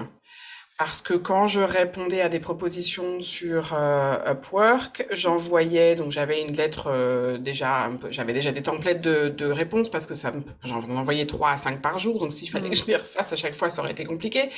Parce 0.79 1.03
que 1.03 1.15
quand 1.15 1.49
je 1.49 1.61
répondais 1.61 2.21
à 2.21 2.29
des 2.29 2.39
propositions 2.39 3.19
sur 3.19 3.75
euh, 3.75 4.33
Upwork, 4.33 5.07
j'envoyais, 5.11 5.97
donc 5.97 6.13
j'avais 6.13 6.43
une 6.43 6.55
lettre 6.55 6.89
euh, 6.89 7.39
déjà, 7.39 7.91
j'avais 8.11 8.33
déjà 8.33 8.53
des 8.53 8.63
templates 8.63 9.01
de, 9.01 9.29
de 9.29 9.47
réponses 9.47 9.89
parce 9.89 10.07
que 10.07 10.15
ça, 10.15 10.33
j'en 10.65 10.83
envoyais 10.97 11.27
3 11.27 11.51
à 11.51 11.57
5 11.57 11.81
par 11.81 12.01
jour, 12.01 12.19
donc 12.19 12.33
s'il 12.33 12.51
fallait 12.51 12.69
que 12.69 12.75
mmh. 12.75 12.77
je 12.77 12.87
les 12.87 12.97
refasse 12.97 13.33
à 13.33 13.37
chaque 13.37 13.55
fois, 13.55 13.71
ça 13.71 13.83
aurait 13.83 13.93
été 13.93 14.05
compliqué. 14.05 14.51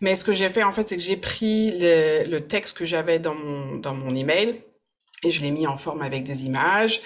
Mais 0.00 0.16
ce 0.16 0.24
que 0.24 0.32
j'ai 0.32 0.48
fait, 0.48 0.62
en 0.62 0.72
fait, 0.72 0.88
c'est 0.88 0.96
que 0.96 1.02
j'ai 1.02 1.16
pris 1.16 1.70
le, 1.78 2.24
le, 2.28 2.46
texte 2.46 2.76
que 2.76 2.84
j'avais 2.84 3.18
dans 3.18 3.34
mon, 3.34 3.76
dans 3.76 3.94
mon 3.94 4.14
email 4.14 4.62
et 5.22 5.30
je 5.30 5.40
l'ai 5.40 5.50
mis 5.50 5.66
en 5.66 5.76
forme 5.76 6.02
avec 6.02 6.24
des 6.24 6.46
images. 6.46 7.00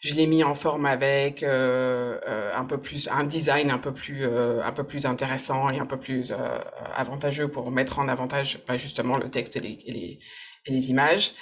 Je 0.00 0.14
l'ai 0.14 0.26
mis 0.26 0.44
en 0.44 0.54
forme 0.54 0.86
avec 0.86 1.42
euh, 1.42 2.18
euh 2.28 2.52
un 2.54 2.64
peu 2.64 2.78
plus 2.78 3.08
un 3.10 3.24
design 3.24 3.70
un 3.70 3.78
peu 3.78 3.92
plus 3.92 4.24
euh, 4.24 4.62
un 4.62 4.72
peu 4.72 4.84
plus 4.84 5.06
intéressant 5.06 5.70
et 5.70 5.78
un 5.78 5.86
peu 5.86 5.98
plus 5.98 6.32
euh, 6.32 6.58
avantageux 6.94 7.48
pour 7.48 7.70
mettre 7.70 7.98
en 7.98 8.08
avantage 8.08 8.60
bah, 8.68 8.76
justement 8.76 9.16
le 9.16 9.30
texte 9.30 9.56
et 9.56 9.60
les, 9.60 9.78
et 9.86 9.92
les, 9.92 10.18
et 10.66 10.72
les 10.72 10.90
images. 10.90 11.32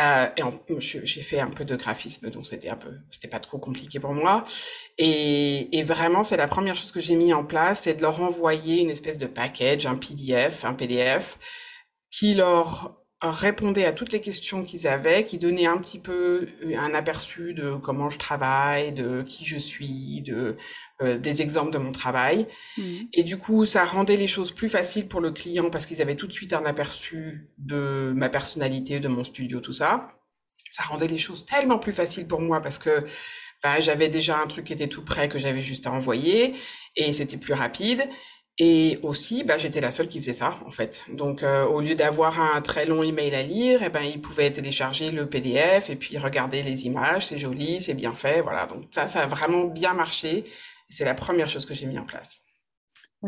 Euh, 0.00 0.26
et 0.36 0.80
j'ai 0.80 1.22
fait 1.22 1.38
un 1.38 1.50
peu 1.50 1.64
de 1.64 1.76
graphisme, 1.76 2.28
donc 2.28 2.46
c'était 2.46 2.68
un 2.68 2.76
peu, 2.76 2.90
c'était 3.10 3.28
pas 3.28 3.38
trop 3.38 3.58
compliqué 3.58 4.00
pour 4.00 4.12
moi. 4.12 4.42
Et, 4.98 5.78
et 5.78 5.82
vraiment, 5.84 6.24
c'est 6.24 6.36
la 6.36 6.48
première 6.48 6.74
chose 6.74 6.90
que 6.90 6.98
j'ai 7.00 7.14
mis 7.14 7.32
en 7.32 7.44
place, 7.44 7.82
c'est 7.82 7.94
de 7.94 8.02
leur 8.02 8.20
envoyer 8.20 8.80
une 8.80 8.90
espèce 8.90 9.18
de 9.18 9.26
package, 9.26 9.86
un 9.86 9.96
PDF, 9.96 10.64
un 10.64 10.74
PDF, 10.74 11.38
qui 12.10 12.34
leur 12.34 13.03
répondait 13.30 13.84
à 13.84 13.92
toutes 13.92 14.12
les 14.12 14.20
questions 14.20 14.64
qu'ils 14.64 14.86
avaient, 14.86 15.24
qui 15.24 15.38
donnait 15.38 15.66
un 15.66 15.78
petit 15.78 15.98
peu 15.98 16.48
euh, 16.64 16.78
un 16.78 16.94
aperçu 16.94 17.54
de 17.54 17.74
comment 17.74 18.10
je 18.10 18.18
travaille, 18.18 18.92
de 18.92 19.22
qui 19.22 19.44
je 19.44 19.56
suis, 19.56 20.22
de 20.22 20.56
euh, 21.02 21.18
des 21.18 21.42
exemples 21.42 21.72
de 21.72 21.78
mon 21.78 21.92
travail. 21.92 22.46
Mmh. 22.76 22.82
Et 23.12 23.22
du 23.22 23.38
coup, 23.38 23.66
ça 23.66 23.84
rendait 23.84 24.16
les 24.16 24.28
choses 24.28 24.52
plus 24.52 24.68
faciles 24.68 25.08
pour 25.08 25.20
le 25.20 25.30
client 25.30 25.70
parce 25.70 25.86
qu'ils 25.86 26.02
avaient 26.02 26.16
tout 26.16 26.26
de 26.26 26.32
suite 26.32 26.52
un 26.52 26.64
aperçu 26.64 27.48
de 27.58 28.12
ma 28.14 28.28
personnalité, 28.28 29.00
de 29.00 29.08
mon 29.08 29.24
studio, 29.24 29.60
tout 29.60 29.72
ça. 29.72 30.08
Ça 30.70 30.82
rendait 30.84 31.08
les 31.08 31.18
choses 31.18 31.44
tellement 31.46 31.78
plus 31.78 31.92
faciles 31.92 32.26
pour 32.26 32.40
moi 32.40 32.60
parce 32.60 32.78
que 32.78 33.00
bah, 33.62 33.80
j'avais 33.80 34.08
déjà 34.08 34.38
un 34.38 34.46
truc 34.46 34.66
qui 34.66 34.72
était 34.72 34.88
tout 34.88 35.04
prêt 35.04 35.28
que 35.28 35.38
j'avais 35.38 35.62
juste 35.62 35.86
à 35.86 35.92
envoyer 35.92 36.54
et 36.96 37.12
c'était 37.12 37.38
plus 37.38 37.54
rapide. 37.54 38.06
Et 38.58 39.00
aussi, 39.02 39.42
bah, 39.42 39.58
j'étais 39.58 39.80
la 39.80 39.90
seule 39.90 40.06
qui 40.06 40.20
faisait 40.20 40.32
ça, 40.32 40.54
en 40.64 40.70
fait. 40.70 41.04
Donc, 41.08 41.42
euh, 41.42 41.66
au 41.66 41.80
lieu 41.80 41.96
d'avoir 41.96 42.40
un 42.40 42.60
très 42.60 42.86
long 42.86 43.02
email 43.02 43.34
à 43.34 43.42
lire, 43.42 43.80
eh 43.84 43.88
ben, 43.88 44.02
ils 44.02 44.20
pouvaient 44.20 44.52
télécharger 44.52 45.10
le 45.10 45.28
PDF 45.28 45.90
et 45.90 45.96
puis 45.96 46.18
regarder 46.18 46.62
les 46.62 46.86
images. 46.86 47.26
C'est 47.26 47.38
joli, 47.38 47.82
c'est 47.82 47.94
bien 47.94 48.12
fait, 48.12 48.42
voilà. 48.42 48.66
Donc, 48.66 48.84
ça, 48.92 49.08
ça 49.08 49.22
a 49.22 49.26
vraiment 49.26 49.64
bien 49.64 49.94
marché. 49.94 50.44
C'est 50.88 51.04
la 51.04 51.14
première 51.14 51.48
chose 51.48 51.66
que 51.66 51.74
j'ai 51.74 51.86
mis 51.86 51.98
en 51.98 52.04
place. 52.04 52.44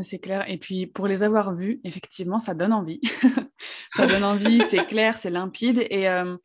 C'est 0.02 0.18
clair. 0.18 0.44
Et 0.48 0.58
puis, 0.58 0.86
pour 0.86 1.06
les 1.08 1.22
avoir 1.22 1.54
vus, 1.54 1.80
effectivement, 1.82 2.38
ça 2.38 2.54
donne 2.54 2.72
envie. 2.72 3.00
ça 3.96 4.06
donne 4.06 4.24
envie, 4.24 4.62
c'est 4.68 4.86
clair, 4.86 5.16
c'est 5.16 5.30
limpide. 5.30 5.84
Et 5.90 6.08
euh, 6.08 6.36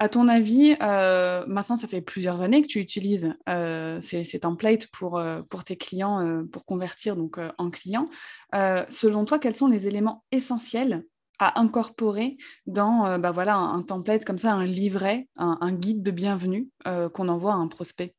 à 0.00 0.08
ton 0.08 0.28
avis, 0.28 0.74
euh, 0.80 1.44
maintenant, 1.46 1.76
ça 1.76 1.86
fait 1.86 2.00
plusieurs 2.00 2.40
années 2.40 2.62
que 2.62 2.66
tu 2.66 2.78
utilises 2.80 3.34
euh, 3.50 4.00
ces, 4.00 4.40
templates 4.40 4.86
pour, 4.86 5.18
euh, 5.18 5.42
pour 5.50 5.62
tes 5.62 5.76
clients, 5.76 6.42
pour 6.50 6.64
convertir 6.64 7.16
donc 7.16 7.38
en 7.58 7.70
clients. 7.70 8.06
selon 8.52 9.26
toi, 9.26 9.38
quels 9.38 9.54
sont 9.54 9.68
les 9.68 9.86
éléments 9.86 10.24
essentiels 10.32 11.04
à 11.38 11.60
incorporer 11.60 12.38
dans 12.66 13.18
bah 13.18 13.30
voilà, 13.30 13.56
un, 13.56 13.82
template 13.82 14.24
comme 14.24 14.38
ça, 14.38 14.52
un 14.52 14.64
livret, 14.64 15.28
un, 15.36 15.72
guide 15.72 16.02
de 16.02 16.10
bienvenue 16.10 16.68
qu'on 17.12 17.28
envoie 17.28 17.52
à 17.52 17.56
un 17.56 17.68
prospect? 17.68 18.14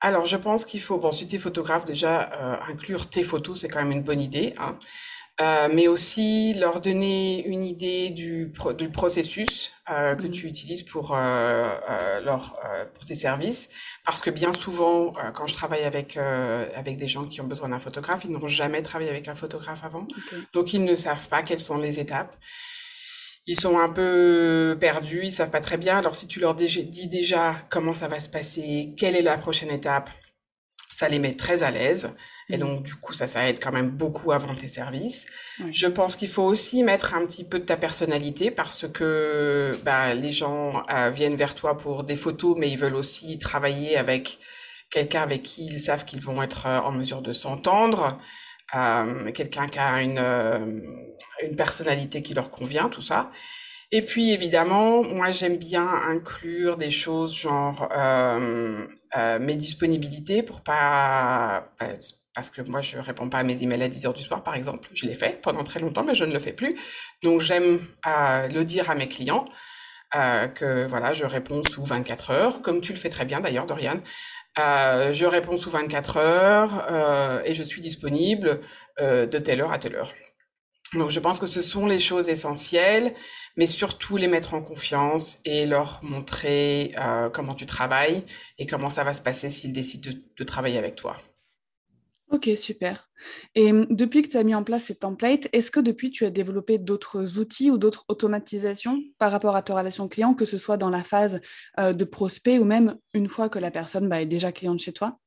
Alors, 0.00 0.26
je 0.26 0.36
pense 0.36 0.66
qu'il 0.66 0.82
faut, 0.82 0.98
bon, 0.98 1.12
si 1.12 1.26
tu 1.26 1.36
es 1.36 1.38
photographe, 1.38 1.86
déjà, 1.86 2.60
inclure 2.68 3.08
tes 3.08 3.22
photos, 3.22 3.62
c'est 3.62 3.68
quand 3.68 3.82
même 3.82 3.92
une 3.92 4.02
bonne 4.02 4.20
idée. 4.20 4.52
Hein. 4.58 4.78
Euh, 5.40 5.68
mais 5.72 5.88
aussi 5.88 6.54
leur 6.54 6.80
donner 6.80 7.44
une 7.44 7.64
idée 7.64 8.10
du, 8.10 8.52
du 8.78 8.88
processus 8.88 9.72
euh, 9.90 10.14
que 10.14 10.28
mmh. 10.28 10.30
tu 10.30 10.46
utilises 10.46 10.82
pour 10.84 11.12
euh, 11.12 11.74
euh 11.90 12.20
leur 12.20 12.56
pour 12.94 13.04
tes 13.04 13.16
services. 13.16 13.68
Parce 14.04 14.22
que 14.22 14.30
bien 14.30 14.52
souvent 14.52 15.12
quand 15.34 15.48
je 15.48 15.54
travaille 15.54 15.82
avec 15.82 16.16
avec 16.16 16.98
des 16.98 17.08
gens 17.08 17.24
qui 17.24 17.40
ont 17.40 17.46
besoin 17.48 17.70
d'un 17.70 17.80
photographe 17.80 18.20
ils 18.24 18.30
n'ont 18.30 18.46
jamais 18.46 18.82
travaillé 18.82 19.10
avec 19.10 19.26
un 19.26 19.34
photographe 19.34 19.82
avant. 19.82 20.06
Donc 20.52 20.72
ils 20.72 20.84
ne 20.84 20.94
savent 20.94 21.28
pas 21.28 21.42
quelles 21.42 21.60
sont 21.60 21.78
les 21.78 21.98
étapes. 21.98 22.36
Ils 23.46 23.58
sont 23.58 23.78
un 23.78 23.88
peu 23.88 24.76
perdus 24.80 25.22
ils 25.24 25.32
savent 25.32 25.50
pas 25.50 25.60
très 25.60 25.78
bien. 25.78 25.96
Alors 25.98 26.14
si 26.14 26.28
tu 26.28 26.38
leur 26.38 26.54
dis 26.54 27.08
déjà 27.08 27.56
comment 27.70 27.94
ça 27.94 28.06
va 28.06 28.20
se 28.20 28.28
passer 28.28 28.94
quelle 28.96 29.16
est 29.16 29.22
la 29.22 29.36
prochaine 29.36 29.70
étape 29.70 30.10
ça 30.94 31.08
les 31.08 31.18
met 31.18 31.34
très 31.34 31.62
à 31.62 31.70
l'aise. 31.70 32.10
Et 32.48 32.56
mmh. 32.56 32.60
donc, 32.60 32.82
du 32.82 32.94
coup, 32.94 33.12
ça, 33.12 33.26
ça 33.26 33.48
aide 33.48 33.58
quand 33.58 33.72
même 33.72 33.90
beaucoup 33.90 34.32
à 34.32 34.38
vendre 34.38 34.58
tes 34.58 34.68
services. 34.68 35.26
Je 35.70 35.86
pense 35.86 36.14
qu'il 36.14 36.28
faut 36.28 36.42
aussi 36.42 36.82
mettre 36.82 37.14
un 37.14 37.24
petit 37.26 37.44
peu 37.44 37.58
de 37.58 37.64
ta 37.64 37.76
personnalité 37.76 38.50
parce 38.50 38.86
que 38.86 39.72
bah, 39.84 40.14
les 40.14 40.32
gens 40.32 40.82
euh, 40.90 41.10
viennent 41.10 41.36
vers 41.36 41.54
toi 41.54 41.76
pour 41.76 42.04
des 42.04 42.16
photos, 42.16 42.56
mais 42.58 42.70
ils 42.70 42.78
veulent 42.78 42.96
aussi 42.96 43.38
travailler 43.38 43.96
avec 43.96 44.38
quelqu'un 44.90 45.22
avec 45.22 45.42
qui 45.42 45.64
ils 45.64 45.80
savent 45.80 46.04
qu'ils 46.04 46.20
vont 46.20 46.42
être 46.42 46.66
euh, 46.66 46.78
en 46.80 46.92
mesure 46.92 47.20
de 47.22 47.32
s'entendre, 47.32 48.18
euh, 48.74 49.32
quelqu'un 49.32 49.66
qui 49.66 49.78
a 49.78 50.00
une, 50.02 50.18
euh, 50.18 50.58
une 51.42 51.56
personnalité 51.56 52.22
qui 52.22 52.34
leur 52.34 52.50
convient, 52.50 52.88
tout 52.88 53.02
ça. 53.02 53.30
Et 53.96 54.02
puis 54.02 54.32
évidemment, 54.32 55.04
moi 55.04 55.30
j'aime 55.30 55.56
bien 55.56 55.86
inclure 55.86 56.76
des 56.76 56.90
choses 56.90 57.32
genre 57.32 57.88
euh, 57.96 58.84
euh, 59.16 59.38
mes 59.38 59.54
disponibilités 59.54 60.42
pour 60.42 60.62
pas 60.62 61.70
euh, 61.80 61.94
parce 62.34 62.50
que 62.50 62.60
moi 62.62 62.82
je 62.82 62.98
réponds 62.98 63.28
pas 63.28 63.38
à 63.38 63.42
mes 63.44 63.62
emails 63.62 63.84
à 63.84 63.88
10 63.88 64.06
heures 64.06 64.12
du 64.12 64.22
soir 64.22 64.42
par 64.42 64.56
exemple. 64.56 64.88
Je 64.94 65.06
l'ai 65.06 65.14
fait 65.14 65.40
pendant 65.40 65.62
très 65.62 65.78
longtemps, 65.78 66.02
mais 66.02 66.16
je 66.16 66.24
ne 66.24 66.32
le 66.32 66.40
fais 66.40 66.52
plus. 66.52 66.76
Donc 67.22 67.40
j'aime 67.40 67.78
euh, 68.08 68.48
le 68.48 68.64
dire 68.64 68.90
à 68.90 68.96
mes 68.96 69.06
clients 69.06 69.44
que 70.12 70.86
voilà, 70.86 71.12
je 71.12 71.24
réponds 71.24 71.62
sous 71.64 71.84
24 71.84 72.30
heures, 72.30 72.62
comme 72.62 72.80
tu 72.80 72.92
le 72.92 72.98
fais 72.98 73.08
très 73.08 73.24
bien 73.24 73.40
d'ailleurs, 73.40 73.66
Dorian. 73.66 74.00
Je 74.56 75.26
réponds 75.26 75.56
sous 75.56 75.70
24 75.70 76.16
heures 76.18 77.42
et 77.44 77.56
je 77.56 77.64
suis 77.64 77.80
disponible 77.80 78.60
de 79.00 79.38
telle 79.38 79.60
heure 79.60 79.72
à 79.72 79.78
telle 79.78 79.96
heure. 79.96 80.12
Donc 80.94 81.10
je 81.10 81.20
pense 81.20 81.40
que 81.40 81.46
ce 81.46 81.62
sont 81.62 81.86
les 81.86 81.98
choses 81.98 82.28
essentielles, 82.28 83.14
mais 83.56 83.66
surtout 83.66 84.16
les 84.16 84.28
mettre 84.28 84.54
en 84.54 84.62
confiance 84.62 85.38
et 85.44 85.66
leur 85.66 86.00
montrer 86.02 86.94
euh, 86.98 87.30
comment 87.30 87.54
tu 87.54 87.66
travailles 87.66 88.24
et 88.58 88.66
comment 88.66 88.90
ça 88.90 89.04
va 89.04 89.14
se 89.14 89.22
passer 89.22 89.48
s'ils 89.48 89.72
décident 89.72 90.10
de, 90.36 90.44
travailler 90.44 90.78
avec 90.78 90.96
toi. 90.96 91.16
Ok, 92.30 92.50
super. 92.56 93.08
Et 93.54 93.70
hum, 93.70 93.86
depuis 93.90 94.22
que 94.22 94.28
tu 94.28 94.36
as 94.36 94.42
mis 94.42 94.54
en 94.54 94.64
place 94.64 94.84
ces 94.84 94.96
templates, 94.96 95.48
est-ce 95.52 95.70
que 95.70 95.80
depuis 95.80 96.10
tu 96.10 96.24
as 96.24 96.30
développé 96.30 96.78
d'autres 96.78 97.38
outils 97.38 97.70
ou 97.70 97.78
d'autres 97.78 98.04
automatisations 98.08 99.00
par 99.18 99.30
rapport 99.30 99.56
à 99.56 99.62
ta 99.62 99.74
relation 99.74 100.08
client, 100.08 100.34
que 100.34 100.44
ce 100.44 100.58
soit 100.58 100.76
dans 100.76 100.90
la 100.90 101.04
phase 101.04 101.40
euh, 101.78 101.92
de 101.92 102.04
prospect 102.04 102.58
ou 102.58 102.64
même 102.64 102.96
une 103.12 103.28
fois 103.28 103.48
que 103.48 103.58
la 103.58 103.70
personne 103.70 104.08
bah, 104.08 104.20
est 104.20 104.26
déjà 104.26 104.52
cliente 104.52 104.80
chez 104.80 104.92
toi? 104.92 105.18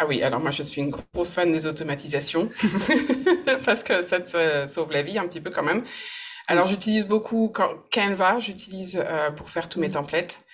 Ah 0.00 0.06
oui, 0.06 0.22
alors 0.22 0.40
moi 0.40 0.50
je 0.50 0.62
suis 0.62 0.82
une 0.82 0.90
grosse 0.90 1.30
fan 1.30 1.52
des 1.52 1.66
automatisations 1.66 2.50
parce 3.64 3.84
que 3.84 4.02
ça 4.02 4.18
te 4.18 4.66
sauve 4.66 4.90
la 4.90 5.02
vie 5.02 5.18
un 5.18 5.28
petit 5.28 5.40
peu 5.40 5.50
quand 5.50 5.62
même. 5.62 5.84
Alors 6.46 6.68
j'utilise 6.68 7.06
beaucoup 7.06 7.52
Canva, 7.90 8.38
j'utilise 8.38 9.02
euh, 9.02 9.30
pour 9.30 9.48
faire 9.50 9.68
tous 9.68 9.80
mes 9.80 9.90
templates. 9.90 10.44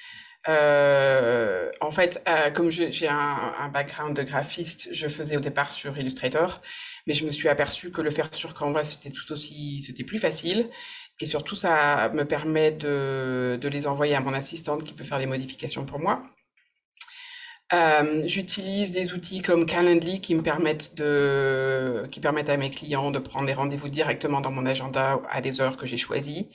Euh, 0.49 1.70
en 1.80 1.90
fait, 1.90 2.23
euh, 2.28 2.50
comme 2.50 2.70
j'ai 2.70 3.09
un, 3.09 3.52
un, 3.59 3.68
background 3.68 4.16
de 4.16 4.23
graphiste, 4.23 4.88
je 4.92 5.09
faisais 5.09 5.37
au 5.37 5.40
départ 5.40 5.73
sur 5.73 5.99
Illustrator, 5.99 6.62
mais 7.06 7.12
je 7.14 7.26
me 7.26 7.30
suis 7.30 7.49
aperçu 7.49 7.90
que 7.90 8.00
le 8.00 8.11
faire 8.11 8.35
sur 8.35 8.54
Canva 8.54 8.85
c'était 8.85 9.11
tout 9.11 9.30
aussi, 9.32 9.82
c'était 9.82 10.04
plus 10.04 10.18
facile, 10.18 10.70
et 11.18 11.26
surtout 11.26 11.56
ça 11.56 12.09
me 12.14 12.25
permet 12.25 12.70
de, 12.70 13.59
de 13.61 13.68
les 13.68 13.87
envoyer 13.87 14.14
à 14.14 14.20
mon 14.20 14.32
assistante 14.32 14.85
qui 14.85 14.94
peut 14.94 15.04
faire 15.04 15.18
des 15.18 15.26
modifications 15.26 15.85
pour 15.85 15.99
moi. 15.99 16.23
Euh, 17.73 18.23
j'utilise 18.27 18.91
des 18.91 19.12
outils 19.12 19.43
comme 19.43 19.65
Calendly 19.65 20.21
qui 20.21 20.35
me 20.35 20.43
permettent 20.43 20.97
de, 20.97 22.05
qui 22.11 22.19
permettent 22.19 22.49
à 22.49 22.57
mes 22.57 22.71
clients 22.71 23.12
de 23.12 23.21
prendre 23.21 23.47
des 23.47 23.53
rendez-vous 23.53 23.89
directement 23.89 24.41
dans 24.41 24.50
mon 24.50 24.67
agenda 24.67 25.21
à 25.31 25.41
des 25.41 25.61
heures 25.61 25.77
que 25.77 25.87
j'ai 25.87 25.97
choisies. 25.97 26.49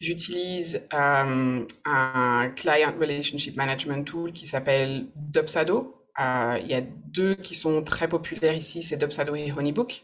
J'utilise 0.00 0.82
euh, 0.94 1.64
un 1.84 2.52
Client 2.56 2.92
Relationship 2.98 3.56
Management 3.56 4.04
Tool 4.04 4.32
qui 4.32 4.46
s'appelle 4.46 5.06
Dubsado. 5.14 6.06
Euh, 6.18 6.58
il 6.62 6.68
y 6.68 6.74
a 6.74 6.80
deux 6.80 7.34
qui 7.34 7.54
sont 7.54 7.82
très 7.84 8.08
populaires 8.08 8.54
ici, 8.54 8.82
c'est 8.82 8.96
Dubsado 8.96 9.34
et 9.34 9.52
Honeybook, 9.52 10.02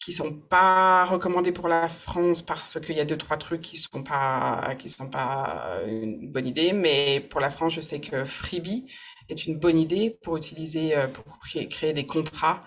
qui 0.00 0.12
sont 0.12 0.32
pas 0.32 1.04
recommandés 1.04 1.52
pour 1.52 1.68
la 1.68 1.88
France 1.88 2.40
parce 2.40 2.80
qu'il 2.80 2.96
y 2.96 3.00
a 3.00 3.04
deux 3.04 3.16
trois 3.18 3.36
trucs 3.36 3.62
qui 3.62 3.76
sont 3.76 4.02
pas 4.02 4.74
qui 4.78 4.88
sont 4.88 5.08
pas 5.10 5.80
une 5.86 6.30
bonne 6.30 6.46
idée, 6.46 6.72
mais 6.72 7.20
pour 7.20 7.40
la 7.40 7.50
France, 7.50 7.74
je 7.74 7.80
sais 7.82 8.00
que 8.00 8.24
Freebie 8.24 8.86
est 9.28 9.46
une 9.46 9.58
bonne 9.58 9.78
idée 9.78 10.18
pour 10.22 10.36
utiliser, 10.36 10.96
euh, 10.96 11.08
pour 11.08 11.38
créer, 11.38 11.92
des 11.92 12.06
contrats 12.06 12.62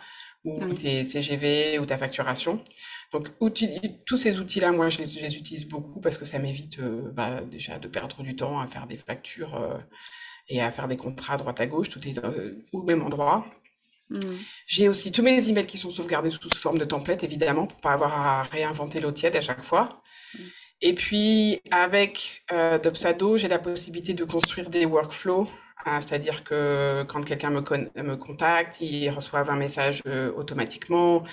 ou 0.46 0.74
tes 0.74 1.04
CGV 1.04 1.80
ou 1.80 1.86
ta 1.86 1.98
facturation. 1.98 2.64
Donc, 3.12 3.30
tous 4.06 4.18
ces 4.18 4.40
outils-là, 4.40 4.72
moi, 4.72 4.90
je 4.90 5.00
les, 5.00 5.38
utilise 5.38 5.68
beaucoup 5.68 6.00
parce 6.00 6.18
que 6.18 6.26
ça 6.26 6.40
m'évite 6.40 6.80
euh, 6.80 7.12
bah, 7.12 7.42
déjà 7.44 7.80
de 7.80 7.88
perdre 7.88 8.24
du 8.24 8.36
temps 8.36 8.60
à 8.60 8.68
faire 8.68 8.88
des 8.88 8.98
factures 8.98 9.56
euh, 9.56 9.78
et 10.48 10.62
à 10.62 10.72
faire 10.72 10.88
des 10.88 10.98
contrats 10.98 11.34
à 11.34 11.38
droite 11.38 11.60
à 11.60 11.68
gauche, 11.68 11.90
tout 11.90 12.08
est 12.08 12.20
au 12.72 12.84
même 12.84 13.02
endroit. 13.02 13.46
Mmh. 14.10 14.20
J'ai 14.66 14.90
aussi 14.90 15.12
tous 15.12 15.22
mes 15.22 15.50
emails 15.50 15.68
qui 15.68 15.78
sont 15.78 15.90
sauvegardés 15.90 16.30
sous, 16.30 16.50
forme 16.50 16.80
de 16.80 16.86
template, 16.86 17.24
évidemment, 17.24 17.68
pour 17.68 17.80
pas 17.82 17.94
avoir 17.94 18.20
à 18.20 18.44
réinventer 18.44 19.00
l'eau 19.00 19.12
tiède 19.12 19.36
à 19.36 19.42
chaque 19.42 19.64
fois. 19.64 19.90
Mmh. 20.34 20.40
Et 20.82 20.94
puis, 20.94 21.62
avec 21.72 22.44
Dopsado, 22.82 23.36
j'ai 23.36 23.50
la 23.50 23.60
possibilité 23.60 24.14
de 24.14 24.24
construire 24.24 24.70
des 24.70 24.86
workflows 24.86 25.50
ah, 25.86 26.02
c'est-à-dire 26.02 26.44
que 26.44 27.04
quand 27.08 27.24
quelqu'un 27.24 27.52
me, 27.52 27.62
me 27.62 28.16
contacte, 28.16 28.82
il 28.82 29.10
reçoit 29.10 29.50
un 29.50 29.56
message 29.56 30.02
euh, 30.08 30.32
automatiquement, 30.34 31.24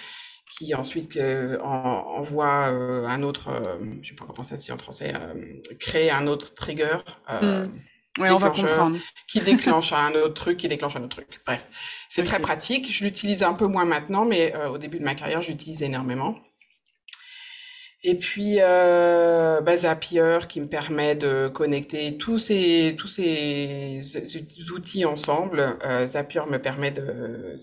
qui 0.48 0.74
ensuite 0.74 1.16
euh, 1.16 1.58
envoie 1.60 2.68
euh, 2.68 3.06
un 3.06 3.22
autre, 3.24 3.50
je 3.80 3.84
ne 3.84 4.04
sais 4.04 4.14
pas 4.14 4.24
comment 4.24 4.44
ça 4.44 4.56
se 4.56 4.64
dit 4.64 4.72
en 4.72 4.78
français, 4.78 5.12
crée 5.80 6.10
un 6.10 6.26
autre 6.28 6.54
trigger. 6.54 6.98
Hmm. 7.28 7.66
Oui, 8.18 8.30
on 8.30 8.38
va 8.38 8.48
comprendre. 8.48 8.96
qui 9.28 9.40
déclenche 9.40 9.92
un 9.92 10.12
autre 10.12 10.32
truc, 10.32 10.56
qui 10.56 10.68
déclenche 10.68 10.96
un 10.96 11.02
autre 11.02 11.16
truc. 11.16 11.40
Bref, 11.44 11.68
c'est 12.08 12.22
très 12.22 12.38
pratique. 12.38 12.90
Je 12.90 13.04
l'utilise 13.04 13.42
un 13.42 13.52
peu 13.52 13.66
moins 13.66 13.84
maintenant, 13.84 14.24
mais 14.24 14.54
au 14.68 14.78
début 14.78 14.98
de 14.98 15.04
ma 15.04 15.14
carrière, 15.14 15.42
je 15.42 15.50
l'utilise 15.50 15.82
énormément. 15.82 16.36
Et 18.08 18.14
puis 18.14 18.58
euh, 18.60 19.60
bah, 19.62 19.76
Zapier 19.76 20.38
qui 20.48 20.60
me 20.60 20.68
permet 20.68 21.16
de 21.16 21.48
connecter 21.48 22.16
tous 22.16 22.38
ces 22.38 22.94
tous 22.96 23.08
ces, 23.08 24.00
outils 24.72 25.04
ensemble. 25.04 25.76
Euh, 25.84 26.06
Zapier 26.06 26.42
me 26.48 26.58
permet 26.58 26.92
de, 26.92 27.58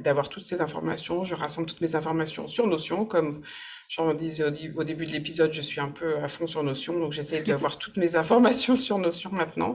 d'avoir 0.00 0.30
toutes 0.30 0.44
ces 0.44 0.62
informations. 0.62 1.24
Je 1.24 1.34
rassemble 1.34 1.68
toutes 1.68 1.82
mes 1.82 1.94
informations 1.94 2.48
sur 2.48 2.66
Notion, 2.66 3.04
comme 3.04 3.42
j'en 3.90 4.14
disais 4.14 4.44
au, 4.44 4.80
au 4.80 4.82
début 4.84 5.04
de 5.04 5.12
l'épisode, 5.12 5.52
je 5.52 5.60
suis 5.60 5.78
un 5.82 5.90
peu 5.90 6.16
à 6.24 6.28
fond 6.28 6.46
sur 6.46 6.62
Notion, 6.62 6.98
donc 6.98 7.12
j'essaie 7.12 7.42
d'avoir 7.42 7.76
toutes 7.82 7.98
mes 7.98 8.16
informations 8.16 8.76
sur 8.76 8.96
Notion 8.96 9.28
maintenant. 9.30 9.74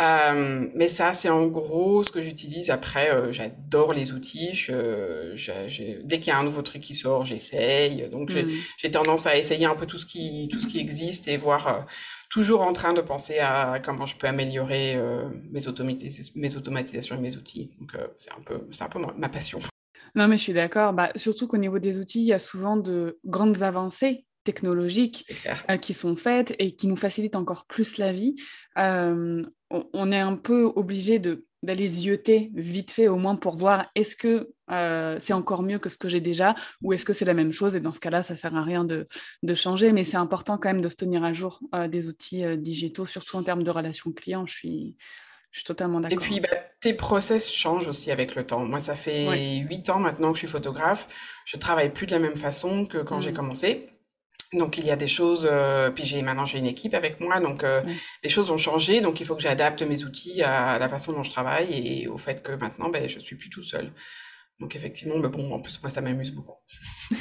Euh, 0.00 0.66
mais 0.74 0.88
ça, 0.88 1.12
c'est 1.14 1.28
en 1.28 1.46
gros 1.46 2.02
ce 2.04 2.10
que 2.10 2.20
j'utilise. 2.20 2.70
Après, 2.70 3.10
euh, 3.10 3.32
j'adore 3.32 3.92
les 3.92 4.12
outils. 4.12 4.54
Je, 4.54 5.32
je, 5.34 6.02
dès 6.04 6.18
qu'il 6.18 6.28
y 6.28 6.30
a 6.30 6.38
un 6.38 6.44
nouveau 6.44 6.62
truc 6.62 6.82
qui 6.82 6.94
sort, 6.94 7.26
j'essaye. 7.26 8.08
Donc, 8.08 8.30
j'ai 8.30 8.88
mm. 8.88 8.92
tendance 8.92 9.26
à 9.26 9.36
essayer 9.36 9.66
un 9.66 9.74
peu 9.74 9.86
tout 9.86 9.98
ce 9.98 10.06
qui, 10.06 10.48
tout 10.50 10.58
ce 10.58 10.66
qui 10.66 10.78
existe 10.78 11.28
et 11.28 11.36
voir, 11.36 11.68
euh, 11.68 11.80
toujours 12.30 12.62
en 12.62 12.72
train 12.72 12.92
de 12.92 13.00
penser 13.00 13.38
à 13.40 13.80
comment 13.84 14.06
je 14.06 14.16
peux 14.16 14.28
améliorer 14.28 14.96
mes, 15.50 15.60
mes 16.36 16.56
automatisations 16.56 17.16
et 17.16 17.20
mes 17.20 17.36
outils. 17.36 17.72
Donc, 17.80 17.92
c'est 18.16 18.32
un 18.32 18.40
peu, 18.40 18.68
c'est 18.70 18.84
un 18.84 18.88
peu 18.88 19.00
ma 19.16 19.28
passion. 19.28 19.58
Non, 20.14 20.28
mais 20.28 20.36
je 20.36 20.42
suis 20.42 20.52
d'accord. 20.52 20.92
Bah, 20.92 21.10
surtout 21.16 21.48
qu'au 21.48 21.56
niveau 21.56 21.78
des 21.78 21.98
outils, 21.98 22.20
il 22.20 22.26
y 22.26 22.32
a 22.32 22.38
souvent 22.38 22.76
de 22.76 23.18
grandes 23.24 23.62
avancées 23.62 24.24
technologiques 24.44 25.24
qui 25.80 25.94
sont 25.94 26.16
faites 26.16 26.54
et 26.58 26.72
qui 26.72 26.86
nous 26.86 26.96
facilitent 26.96 27.36
encore 27.36 27.66
plus 27.66 27.98
la 27.98 28.12
vie. 28.12 28.36
Euh, 28.78 29.42
on, 29.70 30.12
est 30.12 30.18
un 30.18 30.36
peu 30.36 30.72
obligé 30.74 31.18
de 31.18 31.46
d'aller 31.62 31.86
zioter 31.86 32.50
vite 32.54 32.90
fait 32.90 33.08
au 33.08 33.16
moins 33.16 33.36
pour 33.36 33.56
voir 33.56 33.90
est-ce 33.94 34.16
que 34.16 34.50
euh, 34.70 35.18
c'est 35.20 35.34
encore 35.34 35.62
mieux 35.62 35.78
que 35.78 35.90
ce 35.90 35.98
que 35.98 36.08
j'ai 36.08 36.20
déjà 36.20 36.54
ou 36.80 36.92
est-ce 36.92 37.04
que 37.04 37.12
c'est 37.12 37.26
la 37.26 37.34
même 37.34 37.52
chose 37.52 37.76
et 37.76 37.80
dans 37.80 37.92
ce 37.92 38.00
cas-là 38.00 38.22
ça 38.22 38.34
sert 38.34 38.56
à 38.56 38.62
rien 38.62 38.84
de, 38.84 39.06
changer 39.54 39.92
mais 39.92 40.04
c'est 40.04 40.16
important 40.16 40.56
quand 40.56 40.70
même 40.70 40.80
de 40.80 40.88
se 40.88 40.96
tenir 40.96 41.22
à 41.22 41.32
jour 41.34 41.60
euh, 41.74 41.86
des 41.86 42.08
outils 42.08 42.44
euh, 42.44 42.56
digitaux 42.56 43.04
surtout 43.04 43.36
en 43.36 43.42
termes 43.42 43.62
de 43.62 43.70
relations 43.70 44.10
clients 44.12 44.46
je 44.46 44.54
suis 44.54 44.96
je 45.50 45.58
suis 45.58 45.66
totalement 45.66 45.98
d'accord. 45.98 46.16
Et 46.16 46.24
puis, 46.24 46.38
bah, 46.38 46.48
tes 46.78 46.94
process 46.94 47.52
changent 47.52 47.88
aussi 47.88 48.12
avec 48.12 48.36
le 48.36 48.46
temps. 48.46 48.64
Moi, 48.64 48.78
ça 48.78 48.94
fait 48.94 49.58
huit 49.58 49.90
ans 49.90 49.98
maintenant 49.98 50.28
que 50.28 50.34
je 50.34 50.46
suis 50.46 50.46
photographe. 50.46 51.08
Je 51.44 51.56
travaille 51.56 51.92
plus 51.92 52.06
de 52.06 52.12
la 52.12 52.20
même 52.20 52.36
façon 52.36 52.84
que 52.84 52.98
quand 52.98 53.20
j'ai 53.20 53.32
mmh. 53.32 53.34
commencé. 53.34 53.86
Donc 54.52 54.78
il 54.78 54.86
y 54.86 54.90
a 54.90 54.96
des 54.96 55.06
choses, 55.06 55.48
euh, 55.50 55.90
puis 55.90 56.04
j'ai 56.04 56.22
maintenant 56.22 56.44
j'ai 56.44 56.58
une 56.58 56.66
équipe 56.66 56.94
avec 56.94 57.20
moi, 57.20 57.38
donc 57.38 57.62
euh, 57.62 57.82
les 58.24 58.30
choses 58.30 58.50
ont 58.50 58.56
changé, 58.56 59.00
donc 59.00 59.20
il 59.20 59.26
faut 59.26 59.36
que 59.36 59.42
j'adapte 59.42 59.82
mes 59.82 60.02
outils 60.02 60.42
à, 60.42 60.76
la 60.78 60.88
façon 60.88 61.12
dont 61.12 61.22
je 61.22 61.30
travaille 61.30 61.72
et 61.72 62.08
au 62.08 62.18
fait 62.18 62.42
que 62.42 62.52
maintenant 62.52 62.88
ben 62.88 63.08
je 63.08 63.20
suis 63.20 63.36
plus 63.36 63.48
tout 63.48 63.62
seul. 63.62 63.92
Donc 64.58 64.74
effectivement, 64.74 65.16
mais 65.18 65.28
bon, 65.28 65.52
en 65.52 65.60
plus 65.60 65.80
moi 65.80 65.88
ça 65.88 66.00
m'amuse 66.00 66.32
beaucoup. 66.32 66.58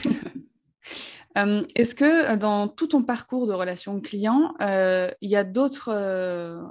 Euh, 1.37 1.63
est-ce 1.75 1.93
que 1.93 2.35
dans 2.37 2.67
tout 2.67 2.87
ton 2.87 3.03
parcours 3.03 3.45
de 3.45 3.53
relation 3.53 4.01
client, 4.01 4.55
il 4.59 5.29
y 5.29 5.35
a 5.35 5.43
d'autres 5.43 5.93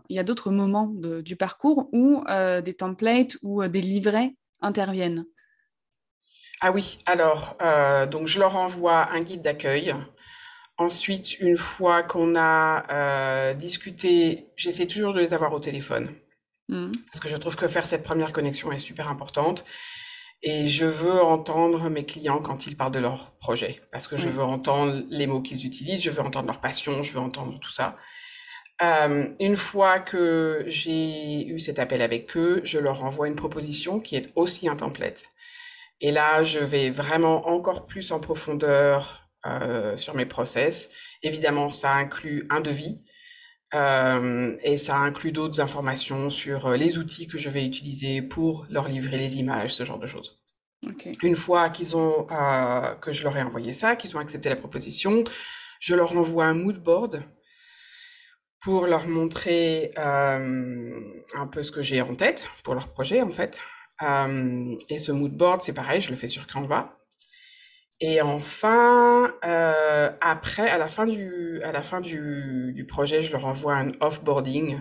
il 0.09 0.17
y 0.17 0.19
a 0.19 0.25
d'autres 0.25 0.51
moments 0.51 0.89
du 0.89 1.37
parcours 1.37 1.89
où 1.93 2.25
des 2.27 2.75
templates 2.75 3.37
ou 3.43 3.65
des 3.69 3.81
livrets 3.81 4.35
interviennent? 4.61 5.25
Ah 6.61 6.73
oui, 6.73 6.99
alors 7.07 7.57
donc 8.11 8.27
je 8.27 8.41
leur 8.41 8.57
envoie 8.57 9.09
un 9.13 9.21
guide 9.21 9.43
d'accueil 9.43 9.95
Ensuite, 10.79 11.41
une 11.41 11.57
fois 11.57 12.05
qu'on 12.05 12.37
a 12.37 12.87
euh, 12.93 13.55
discuté, 13.55 14.47
j'essaie 14.57 14.87
toujours 14.87 15.13
de 15.13 15.19
les 15.19 15.35
avoir 15.35 15.53
au 15.53 15.59
téléphone. 15.59 16.15
Mm. 16.69 16.87
Parce 17.11 17.21
que 17.21 17.29
je 17.29 17.37
trouve 17.37 17.57
que 17.57 17.67
faire 17.67 17.85
cette 17.85 18.05
première 18.05 18.33
connexion 18.33 18.71
est 18.71 18.79
super 18.79 19.09
importante. 19.09 19.65
Et 20.41 20.69
je 20.69 20.87
veux 20.87 21.21
entendre 21.21 21.91
mes 21.91 22.07
clients 22.07 22.39
quand 22.39 22.69
ils 22.69 22.77
parlent 22.77 22.93
de 22.93 23.01
leur 23.01 23.33
projet. 23.39 23.81
Parce 23.91 24.07
que 24.07 24.17
je 24.17 24.29
veux 24.29 24.45
entendre 24.45 25.03
les 25.11 25.27
mots 25.27 25.43
qu'ils 25.43 25.67
utilisent, 25.67 26.03
je 26.03 26.11
veux 26.11 26.23
entendre 26.23 26.47
leur 26.47 26.61
passion, 26.61 27.03
je 27.03 27.13
veux 27.13 27.19
entendre 27.19 27.59
tout 27.59 27.73
ça. 27.73 27.97
Euh, 28.81 29.27
une 29.41 29.57
fois 29.57 29.99
que 29.99 30.63
j'ai 30.69 31.45
eu 31.45 31.59
cet 31.59 31.81
appel 31.81 32.03
avec 32.03 32.37
eux, 32.37 32.61
je 32.63 32.79
leur 32.79 33.03
envoie 33.03 33.27
une 33.27 33.35
proposition 33.35 33.99
qui 33.99 34.15
est 34.15 34.31
aussi 34.37 34.69
un 34.69 34.77
template. 34.77 35.25
Et 36.01 36.13
là, 36.13 36.45
je 36.45 36.61
vais 36.61 36.91
vraiment 36.91 37.49
encore 37.49 37.87
plus 37.87 38.13
en 38.13 38.21
profondeur 38.21 39.28
euh, 39.47 39.97
sur 39.97 40.17
mes 40.17 40.27
process. 40.27 40.91
Évidemment, 41.23 41.71
ça 41.71 41.95
inclut 41.95 42.45
un 42.51 42.61
devis 42.61 43.05
euh, 43.73 44.57
et 44.63 44.79
ça 44.79 44.97
inclut 44.97 45.31
d'autres 45.31 45.61
informations 45.61 46.29
sur 46.29 46.67
euh, 46.67 46.77
les 46.77 46.99
outils 46.99 47.29
que 47.29 47.39
je 47.39 47.49
vais 47.49 47.65
utiliser 47.65 48.21
pour 48.21 48.67
leur 48.69 48.89
livrer 48.89 49.17
les 49.17 49.37
images, 49.37 49.75
ce 49.75 49.85
genre 49.85 50.01
de 50.01 50.09
choses. 50.09 50.43
Une 51.23 51.37
fois 51.37 51.71
qu'ils 51.71 51.97
ont 51.97 52.27
que 53.01 53.13
je 53.13 53.23
leur 53.23 53.37
ai 53.37 53.43
envoyé 53.43 53.75
ça, 53.75 53.95
qu'ils 53.95 54.17
ont 54.17 54.21
accepté 54.21 54.49
la 54.49 54.57
proposition, 54.57 55.23
je 55.81 55.95
leur 55.95 56.17
envoie 56.17 56.47
un 56.47 56.55
mood 56.55 56.83
board 56.83 57.23
pour 58.61 58.87
leur 58.87 59.07
montrer 59.07 59.93
un 59.97 61.47
peu 61.51 61.65
ce 61.65 61.73
que 61.73 61.83
j'ai 61.83 62.01
en 62.01 62.15
tête 62.15 62.49
pour 62.63 62.75
leur 62.75 62.89
projet 62.89 63.23
en 63.23 63.31
fait. 63.33 63.61
et 64.01 64.99
ce 65.01 65.11
mood 65.11 65.37
board, 65.37 65.63
c'est 65.63 65.75
pareil, 65.75 66.01
je 66.01 66.11
le 66.11 66.17
fais 66.17 66.29
sur 66.29 66.47
Canva. 66.47 66.98
Et 68.01 68.23
enfin, 68.23 69.33
euh, 69.45 70.11
après, 70.21 70.69
à 70.69 70.79
la 70.79 70.89
fin 70.89 71.07
du, 71.07 71.61
à 71.65 71.73
la 71.73 71.83
fin 71.83 72.01
du, 72.01 72.73
du 72.75 72.87
projet, 72.87 73.23
je 73.23 73.33
leur 73.33 73.47
envoie 73.47 73.75
un 73.75 73.91
offboarding 74.01 74.81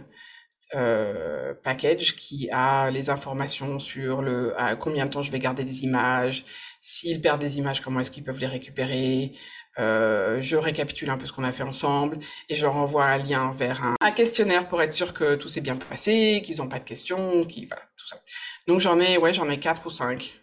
euh, 0.75 1.53
package 1.63 2.15
qui 2.15 2.49
a 2.51 2.91
les 2.91 3.09
informations 3.09 3.79
sur 3.79 4.21
le 4.21 4.59
à 4.59 4.75
combien 4.75 5.05
de 5.05 5.11
temps 5.11 5.23
je 5.23 5.31
vais 5.31 5.39
garder 5.39 5.63
des 5.63 5.83
images, 5.83 6.45
s'ils 6.81 7.21
perdent 7.21 7.41
des 7.41 7.57
images, 7.57 7.81
comment 7.81 8.01
est-ce 8.01 8.11
qu'ils 8.11 8.23
peuvent 8.23 8.39
les 8.39 8.47
récupérer. 8.47 9.33
Euh, 9.79 10.41
je 10.41 10.57
récapitule 10.57 11.09
un 11.11 11.17
peu 11.17 11.27
ce 11.27 11.31
qu'on 11.31 11.43
a 11.43 11.51
fait 11.51 11.63
ensemble 11.63 12.17
et 12.49 12.55
je 12.55 12.65
leur 12.65 12.75
envoie 12.75 13.05
un 13.05 13.17
lien 13.17 13.51
vers 13.51 13.83
un, 13.83 13.95
un 14.01 14.11
questionnaire 14.11 14.67
pour 14.67 14.81
être 14.81 14.93
sûr 14.93 15.13
que 15.13 15.35
tout 15.35 15.47
s'est 15.47 15.61
bien 15.61 15.75
passé, 15.75 16.41
qu'ils 16.43 16.57
n'ont 16.57 16.67
pas 16.67 16.79
de 16.79 16.83
questions, 16.83 17.45
qui 17.45 17.67
voilà 17.67 17.83
tout 17.95 18.07
ça. 18.07 18.19
Donc 18.67 18.79
j'en 18.79 18.99
ai 18.99 19.17
ouais 19.17 19.33
j'en 19.33 19.49
ai 19.49 19.59
quatre 19.59 19.85
ou 19.85 19.91
cinq. 19.91 20.41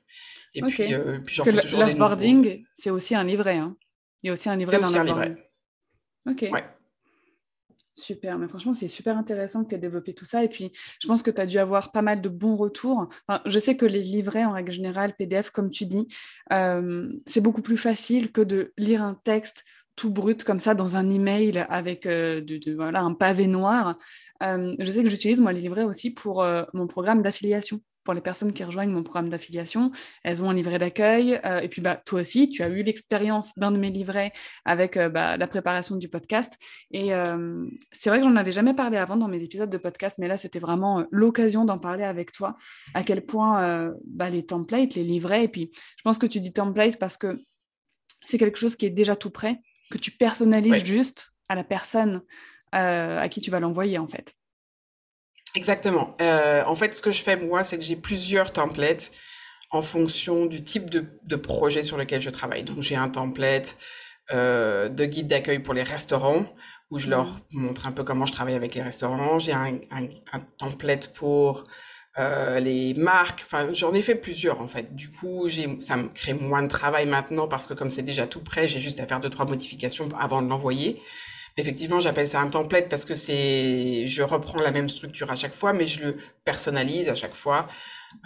Et 0.55 0.63
puis, 0.63 0.95
euh, 0.95 1.19
puis 1.25 1.35
j'en 1.35 1.45
fais 1.45 1.53
toujours 1.53 1.81
des 1.81 1.87
L'offboarding, 1.87 2.65
c'est 2.75 2.91
aussi 2.91 3.15
un 3.15 3.25
livret. 3.25 3.57
Hein. 3.57 3.77
Il 4.23 4.29
y 4.29 4.31
a 4.31 4.33
aussi 4.33 4.49
un 4.49 4.57
livret 4.57 4.79
dans 4.79 4.87
aussi 4.87 4.97
un 4.97 5.05
livret. 5.05 5.51
Ok. 6.27 6.47
Ouais. 6.53 6.65
Super, 7.97 8.39
mais 8.39 8.49
franchement, 8.49 8.73
c'est 8.73 8.89
super 8.89 9.17
intéressant 9.17 9.63
que 9.63 9.69
tu 9.69 9.75
aies 9.77 9.79
développé 9.79 10.15
tout 10.15 10.25
ça. 10.25 10.43
Et 10.43 10.49
puis, 10.49 10.73
je 11.01 11.07
pense 11.07 11.23
que 11.23 11.31
tu 11.31 11.41
as 11.41 11.47
dû 11.47 11.59
avoir 11.59 11.93
pas 11.93 12.03
mal 12.03 12.21
de 12.21 12.29
bons 12.29 12.57
retours. 12.57 13.09
Enfin, 13.29 13.41
je 13.47 13.59
sais 13.59 13.77
que 13.77 13.87
les 13.87 14.01
livrets, 14.01 14.45
en 14.45 14.53
règle 14.53 14.73
générale, 14.73 15.15
PDF, 15.17 15.51
comme 15.51 15.71
tu 15.71 15.87
dis, 15.87 16.09
euh, 16.53 17.09
c'est 17.25 17.41
beaucoup 17.41 17.63
plus 17.63 17.77
facile 17.77 18.33
que 18.33 18.41
de 18.41 18.73
lire 18.79 19.03
un 19.03 19.15
texte 19.15 19.65
tout 19.95 20.11
brut 20.11 20.43
comme 20.43 20.59
ça 20.59 20.75
dans 20.75 20.97
un 20.97 21.09
email 21.09 21.65
avec 21.69 22.05
euh, 22.07 22.41
de, 22.41 22.75
voilà, 22.75 23.01
un 23.01 23.15
pavé 23.15 23.47
noir. 23.47 23.97
Euh, 24.43 24.75
je 24.81 24.91
sais 24.91 25.05
que 25.05 25.09
j'utilise 25.09 25.41
moi 25.41 25.53
les 25.53 25.61
livrets 25.61 25.85
aussi 25.85 26.11
pour 26.11 26.45
mon 26.73 26.89
programme 26.89 27.23
d'affiliation 27.23 27.81
pour 28.05 28.15
les 28.15 28.21
personnes 28.21 28.53
qui 28.53 28.63
rejoignent 28.63 28.93
mon 28.93 29.03
programme 29.03 29.31
d'affiliation, 29.31 29.91
elles 30.23 30.43
ont 30.43 30.51
un 30.51 30.55
livret 30.55 30.79
d'accueil. 30.79 31.41
Euh, 31.45 31.61
et 31.61 31.69
puis, 31.69 31.81
bah, 31.81 32.01
toi 32.05 32.21
aussi, 32.21 32.49
tu 32.51 32.63
as 32.63 32.69
eu 32.69 32.83
l'expérience 32.83 33.53
d'un 33.57 33.73
de 33.73 33.79
mes 33.79 33.91
livrets 33.91 34.33
avec 34.65 34.97
euh, 34.97 35.09
bah, 35.09 35.37
la 35.37 35.47
préparation 35.47 35.97
du 35.97 36.09
podcast. 36.09 36.59
Et 36.91 37.15
euh, 37.15 37.67
c'est 37.93 38.11
vrai 38.11 38.21
que 38.21 38.25
j'en 38.25 38.37
avais 38.37 38.53
jamais 38.53 38.75
parlé 38.75 38.99
avant 38.99 39.17
dans 39.17 39.29
mes 39.29 39.43
épisodes 39.43 39.71
de 39.71 39.79
podcast, 39.79 40.17
mais 40.19 40.29
là, 40.29 40.37
c'était 40.37 40.59
vraiment 40.59 41.05
l'occasion 41.11 41.65
d'en 41.65 41.79
parler 41.79 42.05
avec 42.05 42.31
toi, 42.33 42.57
à 42.93 43.03
quel 43.03 43.25
point 43.25 43.93
bah, 44.07 44.29
les 44.29 44.45
templates, 44.45 44.95
les 44.95 45.05
livrets, 45.05 45.45
et 45.45 45.49
puis 45.49 45.71
je 45.75 46.03
pense 46.03 46.19
que 46.19 46.27
tu 46.27 46.41
dis 46.41 46.53
template 46.53 46.99
parce 46.99 47.17
que 47.17 47.41
c'est 48.27 48.39
quelque 48.39 48.59
chose 48.59 48.77
qui 48.77 48.87
est 48.87 48.91
déjà 48.91 49.17
tout 49.17 49.31
prêt, 49.31 49.61
que 49.91 49.99
tu 49.99 50.11
personnalises 50.11 50.85
juste 50.85 51.33
à 51.49 51.55
la 51.55 51.65
personne 51.65 52.23
à 52.73 53.29
qui 53.29 53.41
tu 53.41 53.51
vas 53.51 53.61
l'envoyer, 53.61 53.99
en 53.99 54.09
fait. 54.09 54.35
Exactement. 55.55 56.17
Euh, 56.21 56.65
en 56.67 56.75
fait, 56.75 56.95
ce 56.95 57.03
que 57.03 57.11
je 57.11 57.23
fais 57.23 57.37
moi, 57.37 57.63
c'est 57.63 57.79
que 57.79 57.85
j'ai 57.85 57.97
plusieurs 57.97 58.53
templates 58.53 59.13
en 59.71 59.83
fonction 59.83 60.47
du 60.47 60.63
type 60.65 60.91
de, 60.91 61.07
de 61.25 61.37
projet 61.37 61.83
sur 61.83 61.97
lequel 61.97 62.21
je 62.21 62.31
travaille. 62.31 62.65
Donc, 62.65 62.81
j'ai 62.81 62.97
un 62.97 63.09
template 63.09 63.77
euh, 64.33 64.89
de 64.89 65.05
guide 65.05 65.29
d'accueil 65.29 65.61
pour 65.61 65.75
les 65.75 65.83
restaurants 65.83 66.47
où 66.91 66.99
je 66.99 67.09
leur 67.09 67.27
mmh. 67.27 67.61
montre 67.61 67.87
un 67.87 67.93
peu 67.93 68.05
comment 68.05 68.27
je 68.27 68.33
travaille 68.33 68.55
avec 68.55 68.75
les 68.75 68.83
restaurants. 68.83 69.39
J'ai 69.39 69.53
un, 69.53 69.79
un, 69.91 70.09
un, 70.33 70.41
template 70.59 71.13
pour 71.13 71.65
euh, 72.19 72.59
les 72.61 72.95
marques. 72.95 73.43
Enfin, 73.45 73.69
j'en 73.73 73.93
ai 73.95 74.03
fait 74.03 74.15
plusieurs 74.15 74.61
en 74.61 74.67
fait. 74.67 74.95
Du 74.95 75.11
coup, 75.11 75.49
j'ai, 75.49 75.81
ça 75.83 75.97
me 75.97 76.09
crée 76.09 76.35
moins 76.35 76.63
de 76.63 76.69
travail 76.69 77.07
maintenant 77.07 77.49
parce 77.49 77.67
que 77.67 77.75
comme 77.75 77.91
c'est 77.91 78.03
déjà 78.03 78.27
tout 78.27 78.41
prêt, 78.41 78.67
j'ai 78.67 78.81
juste 78.81 79.01
à 79.01 79.07
faire 79.07 79.21
deux 79.21 79.31
trois 79.31 79.47
modifications 79.47 80.09
avant 80.19 80.43
de 80.43 80.49
l'envoyer. 80.49 81.01
Effectivement, 81.57 82.01
j'appelle 82.01 82.27
ça 82.27 82.41
un 82.41 82.51
template 82.51 82.89
parce 82.89 83.05
que 83.05 83.15
c'est, 83.15 84.09
je 84.09 84.23
reprends 84.23 84.61
la 84.61 84.73
même 84.73 84.89
structure 84.89 85.31
à 85.31 85.37
chaque 85.37 85.55
fois, 85.55 85.73
mais 85.73 85.87
je 85.87 86.05
le 86.05 86.17
personnalise 86.45 87.09
à 87.09 87.15
chaque 87.15 87.35
fois 87.35 87.69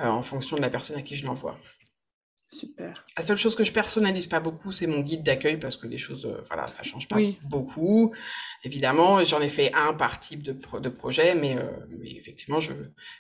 euh, 0.00 0.06
en 0.06 0.22
fonction 0.22 0.56
de 0.56 0.62
la 0.62 0.70
personne 0.70 0.96
à 0.96 1.02
qui 1.02 1.14
je 1.14 1.26
l'envoie. 1.26 1.58
Super. 2.50 3.04
La 3.14 3.22
seule 3.22 3.36
chose 3.36 3.54
que 3.54 3.62
je 3.62 3.72
personnalise 3.72 4.26
pas 4.26 4.40
beaucoup, 4.40 4.72
c'est 4.72 4.86
mon 4.86 5.00
guide 5.00 5.22
d'accueil 5.22 5.58
parce 5.58 5.76
que 5.76 5.86
les 5.86 5.98
choses, 5.98 6.24
euh, 6.24 6.42
voilà, 6.46 6.70
ça 6.70 6.82
change 6.82 7.06
pas 7.06 7.18
beaucoup. 7.42 8.14
Évidemment, 8.64 9.22
j'en 9.24 9.42
ai 9.42 9.50
fait 9.50 9.70
un 9.74 9.92
par 9.92 10.18
type 10.18 10.42
de, 10.42 10.56
de 10.78 10.88
projet, 10.88 11.34
mais, 11.34 11.58
euh, 11.58 11.70
mais, 11.90 12.10
effectivement, 12.12 12.58
je, 12.58 12.72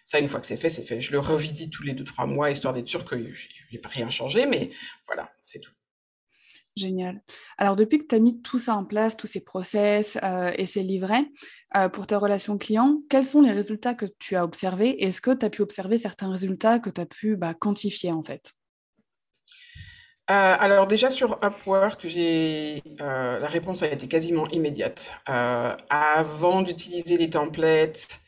ça, 0.06 0.18
une 0.18 0.28
fois 0.28 0.40
que 0.40 0.46
c'est 0.46 0.56
fait, 0.56 0.70
c'est 0.70 0.82
fait. 0.82 1.02
Je 1.02 1.12
le 1.12 1.18
revisite 1.18 1.70
tous 1.70 1.82
les 1.82 1.92
deux, 1.92 2.04
trois 2.04 2.26
mois, 2.26 2.50
histoire 2.50 2.72
d'être 2.72 2.88
sûr 2.88 3.04
que 3.04 3.30
j'ai 3.34 3.80
rien 3.84 4.08
changé, 4.08 4.46
mais 4.46 4.70
voilà, 5.06 5.30
c'est 5.40 5.60
tout. 5.60 5.72
Génial. 6.78 7.20
Alors, 7.58 7.74
depuis 7.74 7.98
que 7.98 8.06
tu 8.06 8.14
as 8.14 8.20
mis 8.20 8.40
tout 8.40 8.58
ça 8.58 8.76
en 8.76 8.84
place, 8.84 9.16
tous 9.16 9.26
ces 9.26 9.40
process 9.40 10.16
euh, 10.22 10.52
et 10.56 10.64
ces 10.64 10.84
livrets 10.84 11.26
euh, 11.76 11.88
pour 11.88 12.06
tes 12.06 12.14
relations 12.14 12.56
clients, 12.56 13.00
quels 13.10 13.26
sont 13.26 13.42
les 13.42 13.50
résultats 13.50 13.94
que 13.94 14.06
tu 14.20 14.36
as 14.36 14.44
observés 14.44 15.02
Est-ce 15.02 15.20
que 15.20 15.32
tu 15.32 15.44
as 15.44 15.50
pu 15.50 15.62
observer 15.62 15.98
certains 15.98 16.30
résultats 16.30 16.78
que 16.78 16.88
tu 16.88 17.00
as 17.00 17.06
pu 17.06 17.36
bah, 17.36 17.54
quantifier 17.54 18.12
en 18.12 18.22
fait? 18.22 18.52
Euh, 20.30 20.56
alors 20.58 20.86
déjà 20.86 21.10
sur 21.10 21.38
Upwork, 21.42 22.06
j'ai 22.06 22.82
la 22.98 23.48
réponse 23.48 23.82
a 23.82 23.88
été 23.88 24.06
quasiment 24.06 24.46
immédiate. 24.48 25.12
avant 25.26 26.62
d'utiliser 26.62 27.16
les 27.16 27.30
templates, 27.30 28.20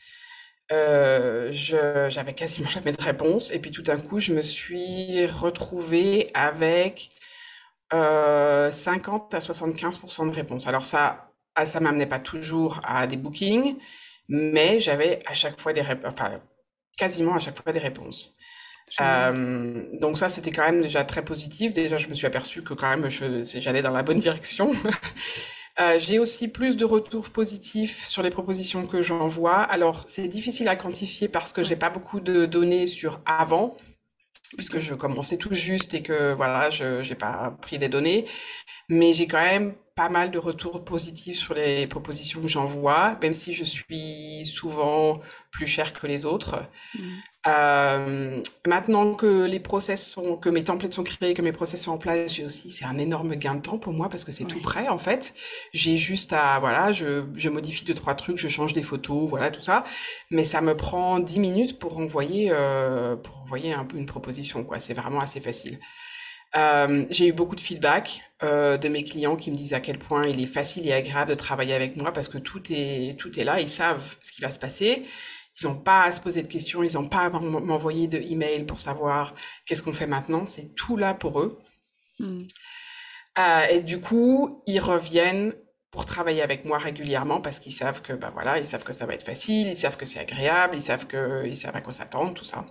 j'avais 0.69 2.33
quasiment 2.33 2.69
jamais 2.75 2.91
de 2.91 3.01
réponse. 3.01 3.51
Et 3.51 3.59
puis 3.59 3.71
tout 3.71 3.83
d'un 3.83 3.99
coup, 3.99 4.19
je 4.19 4.33
me 4.33 4.41
suis 4.41 5.25
retrouvée 5.25 6.31
avec 6.33 7.11
50 7.91 7.93
euh, 7.93 9.37
à 9.37 9.39
75% 9.39 10.29
de 10.29 10.35
réponses. 10.35 10.67
Alors 10.67 10.85
ça, 10.85 11.31
ah, 11.55 11.65
ça 11.65 11.79
m'amenait 11.79 12.05
pas 12.05 12.19
toujours 12.19 12.79
à 12.83 13.07
des 13.07 13.17
bookings, 13.17 13.75
mais 14.29 14.79
j'avais 14.79 15.19
à 15.25 15.33
chaque 15.33 15.59
fois 15.59 15.73
des 15.73 15.81
réponses, 15.81 16.13
enfin 16.13 16.41
quasiment 16.97 17.35
à 17.35 17.39
chaque 17.39 17.61
fois 17.61 17.73
des 17.73 17.79
réponses. 17.79 18.33
Euh, 18.99 19.83
donc 19.99 20.17
ça, 20.17 20.29
c'était 20.29 20.51
quand 20.51 20.65
même 20.65 20.81
déjà 20.81 21.03
très 21.03 21.23
positif. 21.23 21.73
Déjà, 21.73 21.97
je 21.97 22.07
me 22.07 22.13
suis 22.13 22.27
aperçue 22.27 22.63
que 22.63 22.73
quand 22.73 22.89
même, 22.89 23.09
j'allais 23.09 23.81
dans 23.81 23.91
la 23.91 24.03
bonne 24.03 24.17
direction. 24.17 24.71
euh, 25.79 25.97
j'ai 25.97 26.19
aussi 26.19 26.47
plus 26.47 26.77
de 26.77 26.85
retours 26.85 27.29
positifs 27.29 28.05
sur 28.05 28.21
les 28.21 28.29
propositions 28.29 28.85
que 28.85 29.01
j'envoie. 29.01 29.59
Alors, 29.59 30.05
c'est 30.07 30.27
difficile 30.27 30.67
à 30.67 30.75
quantifier 30.75 31.29
parce 31.29 31.53
que 31.53 31.63
j'ai 31.63 31.77
pas 31.77 31.89
beaucoup 31.89 32.19
de 32.19 32.45
données 32.45 32.87
sur 32.87 33.21
avant 33.25 33.77
puisque 34.55 34.79
je 34.79 34.93
commençais 34.93 35.37
tout 35.37 35.53
juste 35.53 35.93
et 35.93 36.01
que 36.01 36.33
voilà, 36.33 36.69
je 36.69 37.07
n'ai 37.07 37.15
pas 37.15 37.55
pris 37.61 37.79
des 37.79 37.89
données. 37.89 38.25
Mais 38.91 39.13
j'ai 39.13 39.25
quand 39.25 39.41
même 39.41 39.73
pas 39.95 40.09
mal 40.09 40.31
de 40.31 40.37
retours 40.37 40.83
positifs 40.83 41.37
sur 41.37 41.53
les 41.53 41.87
propositions 41.87 42.41
que 42.41 42.47
j'envoie, 42.47 43.17
même 43.21 43.33
si 43.33 43.53
je 43.53 43.63
suis 43.63 44.45
souvent 44.45 45.21
plus 45.49 45.65
chère 45.65 45.93
que 45.93 46.07
les 46.07 46.25
autres. 46.25 46.59
Mmh. 46.93 46.99
Euh, 47.47 48.41
maintenant 48.67 49.13
que 49.15 49.45
les 49.45 49.61
process 49.61 50.05
sont, 50.05 50.35
que 50.35 50.49
mes 50.49 50.65
templates 50.65 50.93
sont 50.93 51.03
créés, 51.03 51.33
que 51.33 51.41
mes 51.41 51.53
process 51.53 51.83
sont 51.83 51.91
en 51.91 51.97
place, 51.97 52.33
j'ai 52.33 52.43
aussi, 52.43 52.69
c'est 52.69 52.83
un 52.83 52.97
énorme 52.97 53.35
gain 53.35 53.55
de 53.55 53.61
temps 53.61 53.77
pour 53.77 53.93
moi 53.93 54.09
parce 54.09 54.25
que 54.25 54.33
c'est 54.33 54.43
tout 54.43 54.59
prêt 54.59 54.89
en 54.89 54.97
fait. 54.97 55.33
J'ai 55.71 55.97
juste 55.97 56.33
à, 56.33 56.59
voilà, 56.59 56.91
je, 56.91 57.23
je 57.35 57.49
modifie 57.49 57.85
deux 57.85 57.93
trois 57.93 58.13
trucs, 58.15 58.37
je 58.37 58.49
change 58.49 58.73
des 58.73 58.83
photos, 58.83 59.29
voilà 59.29 59.51
tout 59.51 59.61
ça, 59.61 59.85
mais 60.31 60.43
ça 60.43 60.59
me 60.61 60.75
prend 60.75 61.19
dix 61.19 61.39
minutes 61.39 61.79
pour 61.79 61.97
envoyer, 61.97 62.49
euh, 62.51 63.15
pour 63.15 63.37
envoyer 63.37 63.73
un 63.73 63.85
peu 63.85 63.97
une 63.97 64.05
proposition 64.05 64.65
quoi. 64.65 64.79
C'est 64.79 64.93
vraiment 64.93 65.21
assez 65.21 65.39
facile. 65.39 65.79
Euh, 66.57 67.05
j'ai 67.09 67.27
eu 67.27 67.31
beaucoup 67.33 67.55
de 67.55 67.61
feedback 67.61 68.21
euh, 68.43 68.77
de 68.77 68.89
mes 68.89 69.03
clients 69.03 69.37
qui 69.37 69.51
me 69.51 69.55
disent 69.55 69.73
à 69.73 69.79
quel 69.79 69.97
point 69.97 70.27
il 70.27 70.41
est 70.41 70.47
facile 70.47 70.85
et 70.87 70.91
agréable 70.91 71.31
de 71.31 71.35
travailler 71.35 71.73
avec 71.73 71.95
moi 71.95 72.11
parce 72.11 72.27
que 72.27 72.37
tout 72.37 72.61
est 72.69 73.17
tout 73.17 73.39
est 73.39 73.45
là, 73.45 73.61
ils 73.61 73.69
savent 73.69 74.17
ce 74.19 74.31
qui 74.33 74.41
va 74.41 74.51
se 74.51 74.59
passer. 74.59 75.03
Ils 75.61 75.67
n'ont 75.67 75.75
pas 75.75 76.03
à 76.03 76.11
se 76.11 76.19
poser 76.21 76.41
de 76.41 76.47
questions, 76.47 76.83
ils 76.83 76.93
n'ont 76.95 77.07
pas 77.07 77.25
à 77.25 77.29
m'envoyer 77.29 78.07
de 78.07 78.17
emails 78.17 78.65
pour 78.65 78.79
savoir 78.79 79.33
qu'est-ce 79.65 79.83
qu'on 79.83 79.93
fait 79.93 80.07
maintenant. 80.07 80.45
C'est 80.45 80.73
tout 80.75 80.97
là 80.97 81.13
pour 81.13 81.39
eux. 81.41 81.59
Hmm. 82.19 82.43
Euh, 83.37 83.65
et 83.69 83.81
du 83.81 84.01
coup, 84.01 84.63
ils 84.67 84.79
reviennent 84.79 85.53
pour 85.91 86.05
travailler 86.05 86.41
avec 86.41 86.65
moi 86.65 86.77
régulièrement 86.77 87.41
parce 87.41 87.59
qu'ils 87.59 87.73
savent 87.73 88.01
que 88.01 88.13
bah 88.13 88.31
voilà, 88.33 88.57
ils 88.59 88.65
savent 88.65 88.83
que 88.83 88.93
ça 88.93 89.05
va 89.05 89.13
être 89.13 89.25
facile, 89.25 89.67
ils 89.67 89.75
savent 89.75 89.97
que 89.97 90.05
c'est 90.05 90.19
agréable, 90.19 90.75
ils 90.75 90.81
savent 90.81 91.05
que 91.05 91.43
ils 91.45 91.57
savent 91.57 91.75
à 91.75 91.81
quoi 91.81 91.93
s'attendre, 91.93 92.33
tout 92.33 92.45
ça. 92.45 92.65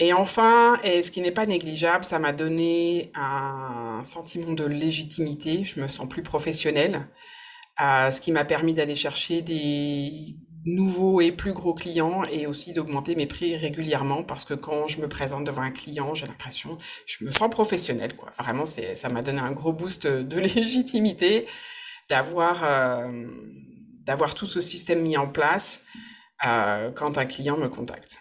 Et 0.00 0.12
enfin, 0.12 0.78
et 0.84 1.02
ce 1.02 1.10
qui 1.10 1.20
n'est 1.20 1.32
pas 1.32 1.46
négligeable, 1.46 2.04
ça 2.04 2.18
m'a 2.20 2.32
donné 2.32 3.10
un 3.14 4.02
sentiment 4.04 4.52
de 4.52 4.64
légitimité. 4.64 5.64
Je 5.64 5.80
me 5.80 5.88
sens 5.88 6.08
plus 6.08 6.22
professionnelle, 6.22 7.08
euh, 7.80 8.10
ce 8.12 8.20
qui 8.20 8.30
m'a 8.30 8.44
permis 8.44 8.74
d'aller 8.74 8.94
chercher 8.94 9.42
des 9.42 10.36
nouveaux 10.64 11.20
et 11.20 11.32
plus 11.32 11.52
gros 11.52 11.74
clients 11.74 12.22
et 12.24 12.46
aussi 12.46 12.72
d'augmenter 12.72 13.16
mes 13.16 13.26
prix 13.26 13.56
régulièrement 13.56 14.22
parce 14.22 14.44
que 14.44 14.54
quand 14.54 14.86
je 14.86 15.00
me 15.00 15.08
présente 15.08 15.44
devant 15.44 15.62
un 15.62 15.70
client, 15.70 16.14
j'ai 16.14 16.26
l'impression, 16.26 16.78
je 17.06 17.24
me 17.24 17.30
sens 17.30 17.50
professionnelle 17.50 18.14
quoi. 18.14 18.30
Vraiment, 18.38 18.66
ça 18.66 19.08
m'a 19.08 19.22
donné 19.22 19.40
un 19.40 19.52
gros 19.52 19.72
boost 19.72 20.06
de 20.06 20.38
légitimité 20.38 21.46
d'avoir 22.08 22.62
euh, 22.64 23.26
d'avoir 24.04 24.34
tout 24.34 24.46
ce 24.46 24.60
système 24.60 25.02
mis 25.02 25.16
en 25.16 25.28
place 25.28 25.80
euh, 26.46 26.90
quand 26.92 27.18
un 27.18 27.26
client 27.26 27.56
me 27.56 27.68
contacte. 27.68 28.20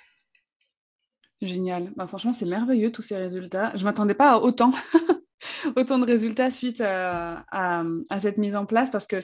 Génial. 1.42 1.92
Bah, 1.96 2.08
franchement, 2.08 2.34
c'est 2.34 2.48
merveilleux 2.48 2.92
tous 2.92 3.02
ces 3.02 3.18
résultats. 3.18 3.76
Je 3.76 3.84
m'attendais 3.84 4.16
pas 4.16 4.34
à 4.34 4.40
autant. 4.40 4.72
autant 5.76 6.00
de 6.00 6.06
résultats 6.06 6.52
suite 6.52 6.82
à, 6.82 7.46
à, 7.52 8.20
cette 8.20 8.38
mise 8.38 8.56
en 8.56 8.66
place 8.66 8.90
parce 8.90 9.08
que 9.08 9.18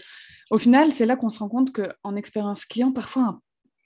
au 0.51 0.57
final, 0.57 0.91
c'est 0.91 1.05
là 1.05 1.15
qu'on 1.15 1.29
se 1.29 1.39
rend 1.39 1.49
compte 1.49 1.71
qu'en 1.71 2.15
expérience 2.15 2.65
client, 2.65 2.91
parfois, 2.91 3.39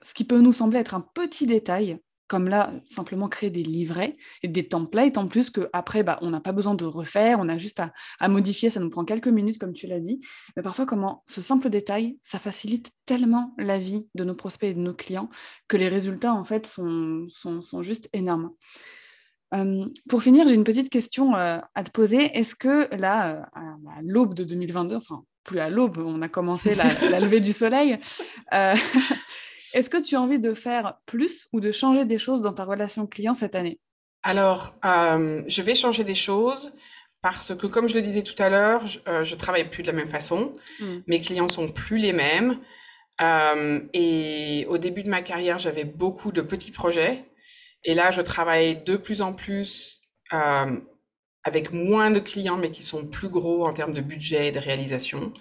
ce 0.04 0.14
qui 0.14 0.24
peut 0.24 0.40
nous 0.40 0.54
sembler 0.54 0.80
être 0.80 0.96
un 0.96 1.06
petit 1.14 1.46
détail, 1.46 2.00
comme 2.28 2.50
là, 2.50 2.74
simplement 2.86 3.30
créer 3.30 3.50
des 3.50 3.64
livrets 3.64 4.18
et 4.44 4.48
des 4.48 4.68
templates 4.68 5.18
en 5.18 5.28
plus 5.28 5.50
qu'après, 5.50 6.04
bah, 6.04 6.20
on 6.22 6.30
n'a 6.30 6.42
pas 6.42 6.52
besoin 6.52 6.76
de 6.76 6.86
refaire, 6.86 7.40
on 7.40 7.48
a 7.50 7.58
juste 7.58 7.82
à, 8.20 8.28
modifier, 8.28 8.70
ça 8.70 8.80
nous 8.80 8.90
prend 8.90 9.06
quelques 9.06 9.28
minutes, 9.28 9.58
comme 9.58 9.74
tu 9.74 9.88
l'as 9.88 10.00
dit. 10.00 10.20
Mais 10.56 10.64
parfois, 10.64 10.86
comment 10.86 11.24
ce 11.28 11.42
simple 11.42 11.70
détail, 11.70 12.18
ça 12.22 12.40
facilite 12.40 12.92
tellement 13.06 13.54
la 13.58 13.80
vie 13.80 14.08
de 14.16 14.24
nos 14.24 14.36
prospects 14.36 14.70
et 14.70 14.74
de 14.74 14.80
nos 14.80 14.94
clients 14.94 15.30
que 15.68 15.78
les 15.78 15.88
résultats, 15.88 16.34
en 16.34 16.44
fait, 16.44 16.68
sont, 16.68 17.28
sont, 17.30 17.82
juste 17.82 18.10
énormes. 18.14 18.52
Euh, 19.54 19.86
pour 20.10 20.22
finir, 20.22 20.48
j'ai 20.48 20.56
une 20.56 20.66
petite 20.66 20.90
question 20.90 21.36
euh, 21.36 21.60
à 21.74 21.84
te 21.84 21.92
poser. 21.92 22.38
Est-ce 22.38 22.56
que 22.56 22.94
là, 22.96 23.38
euh, 23.38 23.42
à 23.56 24.02
l'aube 24.02 24.34
de 24.34 24.44
2022, 24.44 24.96
enfin 24.96 25.24
plus 25.44 25.60
à 25.60 25.70
l'aube, 25.70 26.00
on 26.00 26.22
a 26.22 26.28
commencé 26.28 26.76
la 26.76 27.22
levée 27.22 27.40
du 27.40 27.54
soleil, 27.54 27.98
Est-ce 29.78 29.92
que 29.92 30.02
tu 30.02 30.16
as 30.16 30.22
envie 30.22 30.40
de 30.40 30.56
faire 30.56 30.98
plus 31.06 31.48
ou 31.54 31.60
de 31.60 31.72
changer 31.72 32.04
des 32.04 32.18
choses 32.18 32.42
dans 32.42 32.52
ta 32.52 32.66
relation 32.66 33.06
client 33.06 33.36
cette 33.36 33.54
année? 33.54 33.80
Alors, 34.24 34.74
euh, 34.84 35.44
je 35.46 35.62
vais 35.62 35.76
changer 35.76 36.04
des 36.04 36.16
choses 36.16 36.74
parce 37.22 37.56
que, 37.56 37.68
comme 37.68 37.88
je 37.88 37.94
le 37.94 38.02
disais 38.02 38.24
tout 38.24 38.42
à 38.42 38.50
l'heure, 38.50 38.88
je, 38.88 38.98
ne 38.98 39.34
euh, 39.34 39.36
travaille 39.38 39.70
plus 39.70 39.84
de 39.84 39.88
la 39.88 39.94
même 39.94 40.08
façon. 40.08 40.54
Hmm. 40.80 41.02
Mes 41.06 41.22
clients 41.22 41.48
sont 41.48 41.68
plus 41.68 41.98
les 41.98 42.12
mêmes. 42.12 42.60
Euh, 43.22 43.82
et 43.94 44.66
au 44.68 44.80
début 44.80 45.04
de 45.04 45.12
ma 45.12 45.22
carrière, 45.22 45.60
j'avais 45.60 45.84
beaucoup 45.84 46.32
de 46.32 46.42
petits 46.42 46.72
projets. 46.72 47.26
Et 47.84 47.94
là, 47.94 48.10
je 48.10 48.24
travaille 48.24 48.84
de 48.84 48.98
plus 48.98 49.22
en 49.22 49.34
plus 49.34 50.02
avec 51.44 51.72
moins 51.72 52.10
de 52.10 52.20
clients, 52.20 52.58
mais 52.58 52.72
qui 52.72 52.82
sont 52.82 53.06
plus 53.06 53.30
gros 53.30 53.68
en 53.68 53.74
termes 53.74 53.94
de 53.94 54.02
budget 54.02 54.48
et 54.48 54.52
de 54.52 54.60
réalisation. 54.60 55.34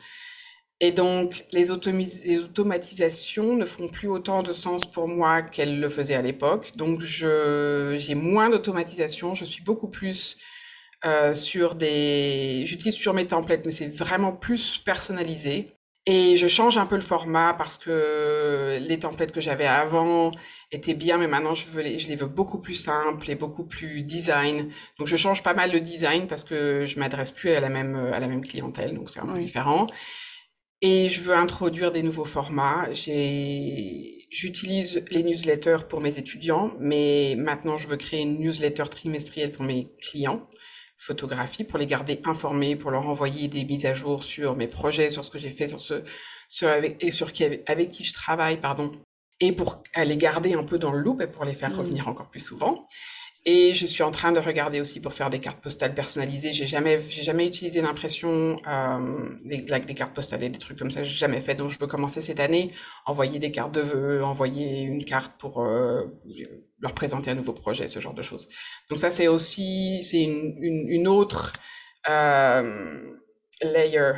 Et 0.81 0.93
donc, 0.93 1.47
les, 1.53 1.71
automatisations 1.71 3.57
ne 3.57 3.65
font 3.65 3.89
plus 3.89 4.09
autant 4.09 4.43
de 4.43 4.53
sens 4.53 4.85
pour 4.85 5.09
moi 5.09 5.41
qu'elles 5.43 5.81
le 5.81 5.89
faisaient 5.89 6.15
à 6.15 6.23
l'époque. 6.23 6.73
Donc, 6.77 7.01
j'ai 7.01 8.15
moins 8.15 8.51
d'automatisation. 8.51 9.35
Je 9.35 9.47
suis 9.47 9.63
beaucoup 9.63 9.89
plus 9.89 10.37
euh, 11.07 11.35
sur 11.35 11.77
des... 11.77 12.65
J'utilise 12.67 12.97
toujours 12.97 13.15
mes 13.15 13.27
templates, 13.27 13.65
mais 13.65 13.71
c'est 13.71 13.89
vraiment 13.89 14.33
plus 14.33 14.79
personnalisé. 14.79 15.77
Et 16.09 16.37
je 16.37 16.47
change 16.47 16.77
un 16.79 16.87
peu 16.87 16.95
le 16.95 17.01
format 17.01 17.55
parce 17.55 17.79
que 17.79 18.79
les 18.81 18.99
templates 18.99 19.33
que 19.33 19.41
j'avais 19.41 19.67
avant 19.67 20.31
étaient 20.71 20.95
bien, 20.95 21.19
mais 21.19 21.27
maintenant 21.27 21.55
je, 21.55 21.67
veux 21.67 21.83
les, 21.83 21.99
je 21.99 22.07
les 22.07 22.15
veux 22.15 22.29
beaucoup 22.29 22.61
plus 22.61 22.77
simples 22.77 23.29
et 23.29 23.35
beaucoup 23.35 23.65
plus 23.65 24.03
design. 24.03 24.71
Donc 25.01 25.09
je 25.09 25.17
change 25.17 25.43
pas 25.43 25.53
mal 25.53 25.73
le 25.73 25.81
design 25.81 26.29
parce 26.29 26.45
que 26.45 26.87
je 26.87 27.01
m'adresse 27.01 27.33
plus 27.33 27.51
à 27.51 27.61
la 27.61 27.71
même 27.71 27.97
à 27.97 28.21
la 28.21 28.29
même 28.29 28.45
clientèle, 28.45 28.95
donc 28.95 29.11
c'est 29.11 29.19
un 29.19 29.27
peu 29.27 29.41
différent. 29.41 29.89
Et 30.83 31.09
je 31.09 31.23
veux 31.23 31.35
introduire 31.35 31.91
des 31.91 32.03
nouveaux 32.03 32.25
formats. 32.25 32.87
J'utilise 34.31 35.05
les 35.11 35.23
newsletters 35.23 35.87
pour 35.89 36.01
mes 36.01 36.19
étudiants, 36.19 36.73
mais 36.79 37.35
maintenant 37.39 37.77
je 37.79 37.89
veux 37.89 37.97
créer 37.97 38.23
une 38.23 38.39
newsletter 38.39 38.85
trimestrielle 38.85 39.53
pour 39.53 39.65
mes 39.65 39.91
clients 40.01 40.49
photographie 40.99 41.65
pour 41.65 41.79
les 41.79 41.87
garder 41.87 42.21
informés, 42.25 42.77
pour 42.77 42.91
leur 42.91 43.09
envoyer 43.09 43.49
des 43.49 43.65
mises 43.65 43.87
à 43.87 43.95
jour 43.95 44.25
sur 44.25 44.57
mes 44.57 44.67
projets, 44.67 45.11
sur 45.11 45.25
ce 45.25 45.31
que 45.31 45.39
j'ai 45.39 45.51
fait, 45.51 45.69
sur 45.69 45.81
ce, 45.81 46.03
sur 46.49 46.69
avec, 46.69 47.03
et 47.03 47.11
sur 47.11 47.33
qui 47.33 47.45
avec, 47.45 47.91
qui 47.91 48.05
je 48.05 48.13
travaille, 48.13 48.61
pardon, 48.61 48.93
et 49.41 49.53
pour 49.53 49.83
les 49.97 50.17
garder 50.17 50.55
un 50.55 50.65
peu 50.65 50.79
dans 50.79 50.93
le 50.93 51.01
loop 51.01 51.21
et 51.21 51.27
pour 51.27 51.45
les 51.45 51.53
faire 51.53 51.71
mmh. 51.71 51.79
revenir 51.79 52.09
encore 52.09 52.31
plus 52.31 52.41
souvent. 52.41 52.87
Et 53.49 53.75
je 53.75 53.87
suis 53.87 54.03
en 54.03 54.11
train 54.11 54.33
de 54.33 54.41
regarder 54.41 54.81
aussi 54.81 54.99
pour 55.01 55.13
faire 55.13 55.31
des 55.31 55.39
cartes 55.39 55.61
postales 55.61 55.95
personnalisées. 55.95 56.53
J'ai 56.53 56.67
jamais, 56.67 57.01
j'ai 57.09 57.23
jamais 57.23 57.47
utilisé 57.47 57.81
l'impression, 57.81 58.59
euh, 58.67 59.29
des, 59.45 59.59
des 59.63 59.95
cartes 59.95 60.15
postales 60.15 60.43
et 60.43 60.49
des 60.49 60.59
trucs 60.59 60.77
comme 60.77 60.91
ça. 60.91 61.05
J'ai 61.05 61.15
jamais 61.15 61.41
fait. 61.41 61.55
Donc 61.55 61.71
je 61.71 61.79
peux 61.79 61.87
commencer 61.87 62.21
cette 62.21 62.41
année, 62.41 62.73
envoyer 63.07 63.39
des 63.39 63.53
cartes 63.53 63.71
de 63.73 63.83
vœux, 63.83 64.25
envoyer 64.25 64.81
une 64.83 65.05
carte 65.05 65.35
pour 65.39 65.63
euh, 65.63 66.03
leur 66.81 66.93
présenter 66.93 67.31
un 67.31 67.37
nouveau 67.37 67.53
projet, 67.53 67.87
ce 67.87 68.01
genre 68.01 68.15
de 68.15 68.23
choses. 68.23 68.49
Donc 68.91 68.99
ça 68.99 69.11
c'est 69.11 69.29
aussi, 69.29 70.03
c'est 70.03 70.23
une, 70.23 70.57
une, 70.61 70.89
une 70.89 71.09
autre 71.09 71.53
euh, 72.11 73.13
layer. 73.63 74.15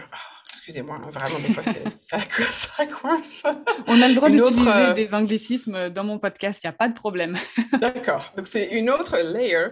Excusez-moi, 0.69 1.01
vraiment, 1.11 1.39
des 1.39 1.55
fois, 1.55 1.63
ça, 1.63 2.19
ça 2.53 2.87
coince. 2.87 3.43
On 3.87 4.03
a 4.03 4.09
le 4.09 4.15
droit 4.15 4.29
d'utiliser 4.29 4.69
euh, 4.69 4.93
des 4.93 5.15
anglicismes 5.15 5.89
dans 5.89 6.05
mon 6.05 6.19
podcast, 6.19 6.61
il 6.63 6.67
n'y 6.67 6.69
a 6.69 6.75
pas 6.75 6.91
de 6.91 6.95
problème. 6.95 7.35
D'accord. 7.81 8.35
Donc, 8.37 8.47
c'est 8.47 8.67
une 8.67 8.91
autre 8.91 9.17
layer 9.17 9.69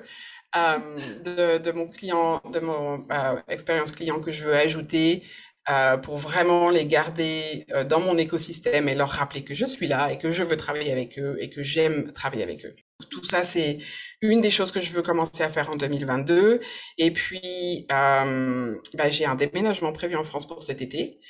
euh, 0.57 0.79
de, 1.23 1.59
de, 1.59 1.71
mon 1.71 1.87
client, 1.87 2.41
de 2.51 2.61
mon 2.61 3.05
euh, 3.11 3.37
expérience 3.47 3.93
client 3.93 4.21
que 4.21 4.33
je 4.33 4.45
veux 4.45 4.55
ajouter 4.57 5.23
euh, 5.69 5.99
pour 5.99 6.17
vraiment 6.17 6.71
les 6.71 6.87
garder 6.87 7.67
dans 7.91 8.01
mon 8.01 8.17
écosystème 8.17 8.89
et 8.89 8.95
leur 8.95 9.11
rappeler 9.11 9.45
que 9.45 9.53
je 9.53 9.67
suis 9.67 9.87
là 9.87 10.11
et 10.11 10.17
que 10.17 10.31
je 10.31 10.45
veux 10.45 10.57
travailler 10.57 10.93
avec 10.93 11.19
eux 11.19 11.37
et 11.41 11.51
que 11.51 11.63
j'aime 11.63 12.11
travailler 12.15 12.45
avec 12.45 12.65
eux. 12.65 12.75
Tout 13.11 13.25
ça, 13.25 13.45
c'est 13.45 13.79
une 14.23 14.41
des 14.41 14.51
choses 14.51 14.73
que 14.73 14.81
je 14.81 14.93
veux 14.93 15.03
commencer 15.03 15.43
à 15.43 15.49
faire 15.49 15.71
en 15.71 15.77
2022. 15.77 16.61
Et 16.99 17.11
puis, 17.11 17.87
euh, 17.93 18.77
bah, 18.95 19.09
j'ai 19.11 19.27
un 19.27 19.35
déménagement 19.35 19.93
prévu 19.93 20.17
en 20.17 20.25
France 20.25 20.47
pour 20.47 20.63
cet 20.63 20.83
été. 20.83 21.21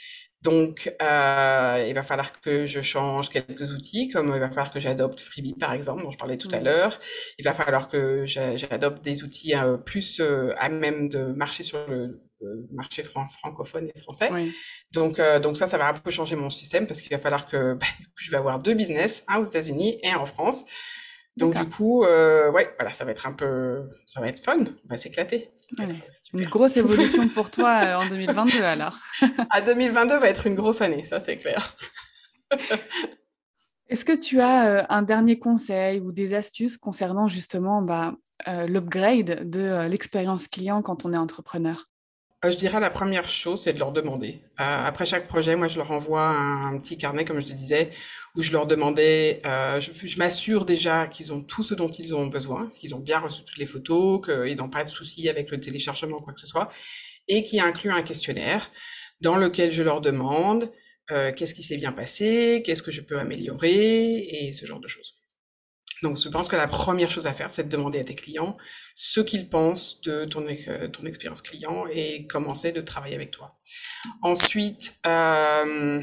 Donc, 0.42 0.94
euh, 1.02 1.84
il 1.88 1.94
va 1.94 2.02
falloir 2.04 2.40
que 2.40 2.66
je 2.66 2.80
change 2.80 3.30
quelques 3.30 3.72
outils, 3.72 4.08
comme 4.08 4.32
il 4.34 4.38
va 4.40 4.48
falloir 4.48 4.72
que 4.72 4.78
j'adopte 4.78 5.20
Freebie, 5.20 5.54
par 5.54 5.72
exemple, 5.72 6.02
dont 6.02 6.10
je 6.12 6.18
parlais 6.18 6.36
tout 6.36 6.48
à 6.52 6.60
l'heure. 6.60 6.98
Il 7.38 7.44
va 7.44 7.52
falloir 7.52 7.88
que 7.88 8.26
j'adopte 8.26 9.02
des 9.02 9.24
outils 9.24 9.54
plus 9.84 10.20
à 10.58 10.68
même 10.68 11.08
de 11.08 11.24
marcher 11.32 11.64
sur 11.64 11.84
le 11.88 12.20
marché 12.70 13.02
francophone 13.02 13.90
et 13.94 13.98
français. 13.98 14.30
Donc, 14.92 15.18
euh, 15.18 15.38
donc 15.38 15.56
ça, 15.56 15.66
ça 15.66 15.78
va 15.78 15.88
un 15.88 15.94
peu 15.94 16.10
changer 16.10 16.36
mon 16.36 16.50
système 16.50 16.86
parce 16.86 17.00
qu'il 17.00 17.10
va 17.10 17.18
falloir 17.18 17.46
que 17.46 17.74
bah, 17.74 17.86
je 18.16 18.30
vais 18.30 18.36
avoir 18.36 18.58
deux 18.58 18.74
business, 18.74 19.24
un 19.28 19.38
aux 19.38 19.44
États-Unis 19.44 19.98
et 20.02 20.10
un 20.10 20.18
en 20.18 20.26
France. 20.26 20.64
Donc 21.36 21.54
du 21.54 21.68
coup, 21.68 22.02
euh, 22.04 22.50
ouais, 22.50 22.74
voilà, 22.78 22.92
ça 22.92 23.04
va 23.04 23.10
être 23.10 23.26
un 23.26 23.32
peu, 23.32 23.88
ça 24.06 24.20
va 24.20 24.28
être 24.28 24.42
fun, 24.42 24.56
on 24.58 24.88
va 24.88 24.96
s'éclater. 24.96 25.50
Une 26.32 26.44
grosse 26.46 26.78
évolution 26.78 27.28
pour 27.34 27.50
toi 27.50 27.80
euh, 27.84 27.96
en 27.96 28.08
2022 28.08 28.62
alors. 28.62 28.98
à 29.50 29.60
2022 29.60 30.16
va 30.16 30.28
être 30.28 30.46
une 30.46 30.54
grosse 30.54 30.80
année, 30.80 31.04
ça 31.04 31.20
c'est 31.20 31.36
clair. 31.36 31.76
Est-ce 33.88 34.04
que 34.04 34.16
tu 34.16 34.40
as 34.40 34.90
un 34.90 35.02
dernier 35.02 35.38
conseil 35.38 36.00
ou 36.00 36.10
des 36.10 36.34
astuces 36.34 36.76
concernant 36.76 37.28
justement 37.28 37.82
bah, 37.82 38.16
l'upgrade 38.66 39.48
de 39.48 39.86
l'expérience 39.88 40.48
client 40.48 40.82
quand 40.82 41.04
on 41.04 41.12
est 41.12 41.16
entrepreneur? 41.16 41.86
Euh, 42.44 42.50
je 42.50 42.56
dirais 42.56 42.80
la 42.80 42.90
première 42.90 43.28
chose, 43.28 43.62
c'est 43.62 43.72
de 43.72 43.78
leur 43.78 43.92
demander. 43.92 44.42
Euh, 44.60 44.84
après 44.84 45.06
chaque 45.06 45.26
projet, 45.26 45.56
moi, 45.56 45.68
je 45.68 45.76
leur 45.76 45.90
envoie 45.90 46.28
un, 46.28 46.78
petit 46.78 46.98
carnet, 46.98 47.24
comme 47.24 47.40
je 47.40 47.46
te 47.46 47.52
disais, 47.52 47.90
où 48.34 48.42
je 48.42 48.52
leur 48.52 48.66
demandais, 48.66 49.40
euh, 49.46 49.80
je, 49.80 49.90
je 50.06 50.18
m'assure 50.18 50.66
déjà 50.66 51.06
qu'ils 51.06 51.32
ont 51.32 51.42
tout 51.42 51.62
ce 51.62 51.74
dont 51.74 51.88
ils 51.88 52.14
ont 52.14 52.26
besoin, 52.26 52.68
qu'ils 52.68 52.94
ont 52.94 53.00
bien 53.00 53.20
reçu 53.20 53.42
toutes 53.44 53.56
les 53.56 53.66
photos, 53.66 54.20
qu'ils 54.24 54.56
n'ont 54.56 54.68
pas 54.68 54.84
de 54.84 54.90
soucis 54.90 55.28
avec 55.28 55.50
le 55.50 55.60
téléchargement 55.60 56.18
ou 56.18 56.20
quoi 56.20 56.34
que 56.34 56.40
ce 56.40 56.46
soit, 56.46 56.68
et 57.28 57.42
qui 57.42 57.58
inclut 57.60 57.90
un 57.90 58.02
questionnaire 58.02 58.70
dans 59.20 59.36
lequel 59.36 59.72
je 59.72 59.82
leur 59.82 60.00
demande 60.00 60.70
euh, 61.12 61.32
qu'est-ce 61.32 61.54
qui 61.54 61.62
s'est 61.62 61.76
bien 61.76 61.92
passé, 61.92 62.62
qu'est-ce 62.64 62.82
que 62.82 62.90
je 62.90 63.00
peux 63.00 63.18
améliorer, 63.18 64.18
et 64.18 64.52
ce 64.52 64.66
genre 64.66 64.80
de 64.80 64.88
choses. 64.88 65.15
Donc, 66.02 66.18
je 66.18 66.28
pense 66.28 66.48
que 66.48 66.56
la 66.56 66.66
première 66.66 67.10
chose 67.10 67.26
à 67.26 67.32
faire, 67.32 67.50
c'est 67.50 67.64
de 67.64 67.68
demander 67.68 67.98
à 67.98 68.04
tes 68.04 68.14
clients 68.14 68.56
ce 68.94 69.20
qu'ils 69.20 69.48
pensent 69.48 70.00
de 70.02 70.24
ton, 70.26 70.46
euh, 70.46 70.88
ton 70.88 71.06
expérience 71.06 71.40
client 71.40 71.86
et 71.90 72.26
commencer 72.26 72.72
de 72.72 72.80
travailler 72.80 73.14
avec 73.14 73.30
toi. 73.30 73.58
Ensuite, 74.22 74.94
euh, 75.06 76.02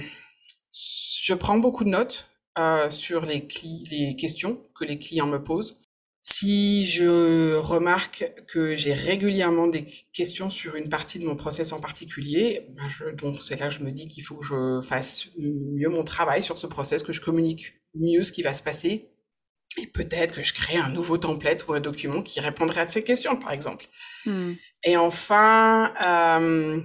je 0.72 1.34
prends 1.36 1.58
beaucoup 1.58 1.84
de 1.84 1.90
notes 1.90 2.28
euh, 2.58 2.90
sur 2.90 3.26
les, 3.26 3.48
les 3.92 4.16
questions 4.16 4.66
que 4.76 4.84
les 4.84 4.98
clients 4.98 5.28
me 5.28 5.44
posent. 5.44 5.80
Si 6.26 6.86
je 6.86 7.56
remarque 7.56 8.32
que 8.48 8.78
j'ai 8.78 8.94
régulièrement 8.94 9.68
des 9.68 9.86
questions 10.14 10.50
sur 10.50 10.76
une 10.76 10.88
partie 10.88 11.20
de 11.20 11.26
mon 11.26 11.36
process 11.36 11.74
en 11.74 11.82
particulier, 11.82 12.66
ben 12.70 12.88
donc 13.16 13.40
c'est 13.40 13.60
là 13.60 13.68
que 13.68 13.74
je 13.74 13.82
me 13.82 13.92
dis 13.92 14.08
qu'il 14.08 14.24
faut 14.24 14.38
que 14.38 14.46
je 14.46 14.80
fasse 14.88 15.28
mieux 15.38 15.90
mon 15.90 16.06
travail 16.06 16.42
sur 16.42 16.58
ce 16.58 16.66
process, 16.66 17.04
que 17.04 17.12
je 17.12 17.20
communique 17.20 17.82
mieux 17.94 18.24
ce 18.24 18.32
qui 18.32 18.42
va 18.42 18.54
se 18.54 18.64
passer 18.64 19.13
et 19.78 19.88
peut-être 19.88 20.36
que 20.36 20.44
je 20.44 20.54
crée 20.54 20.78
un 20.78 20.90
nouveau 20.90 21.18
template 21.18 21.68
ou 21.68 21.74
un 21.74 21.80
document 21.80 22.22
qui 22.22 22.40
répondrait 22.40 22.82
à 22.82 22.88
ces 22.88 23.04
questions, 23.04 23.36
par 23.36 23.52
exemple. 23.52 23.86
Hmm. 24.26 24.54
Et 24.84 24.98
enfin, 24.98 25.94
euh, 26.06 26.82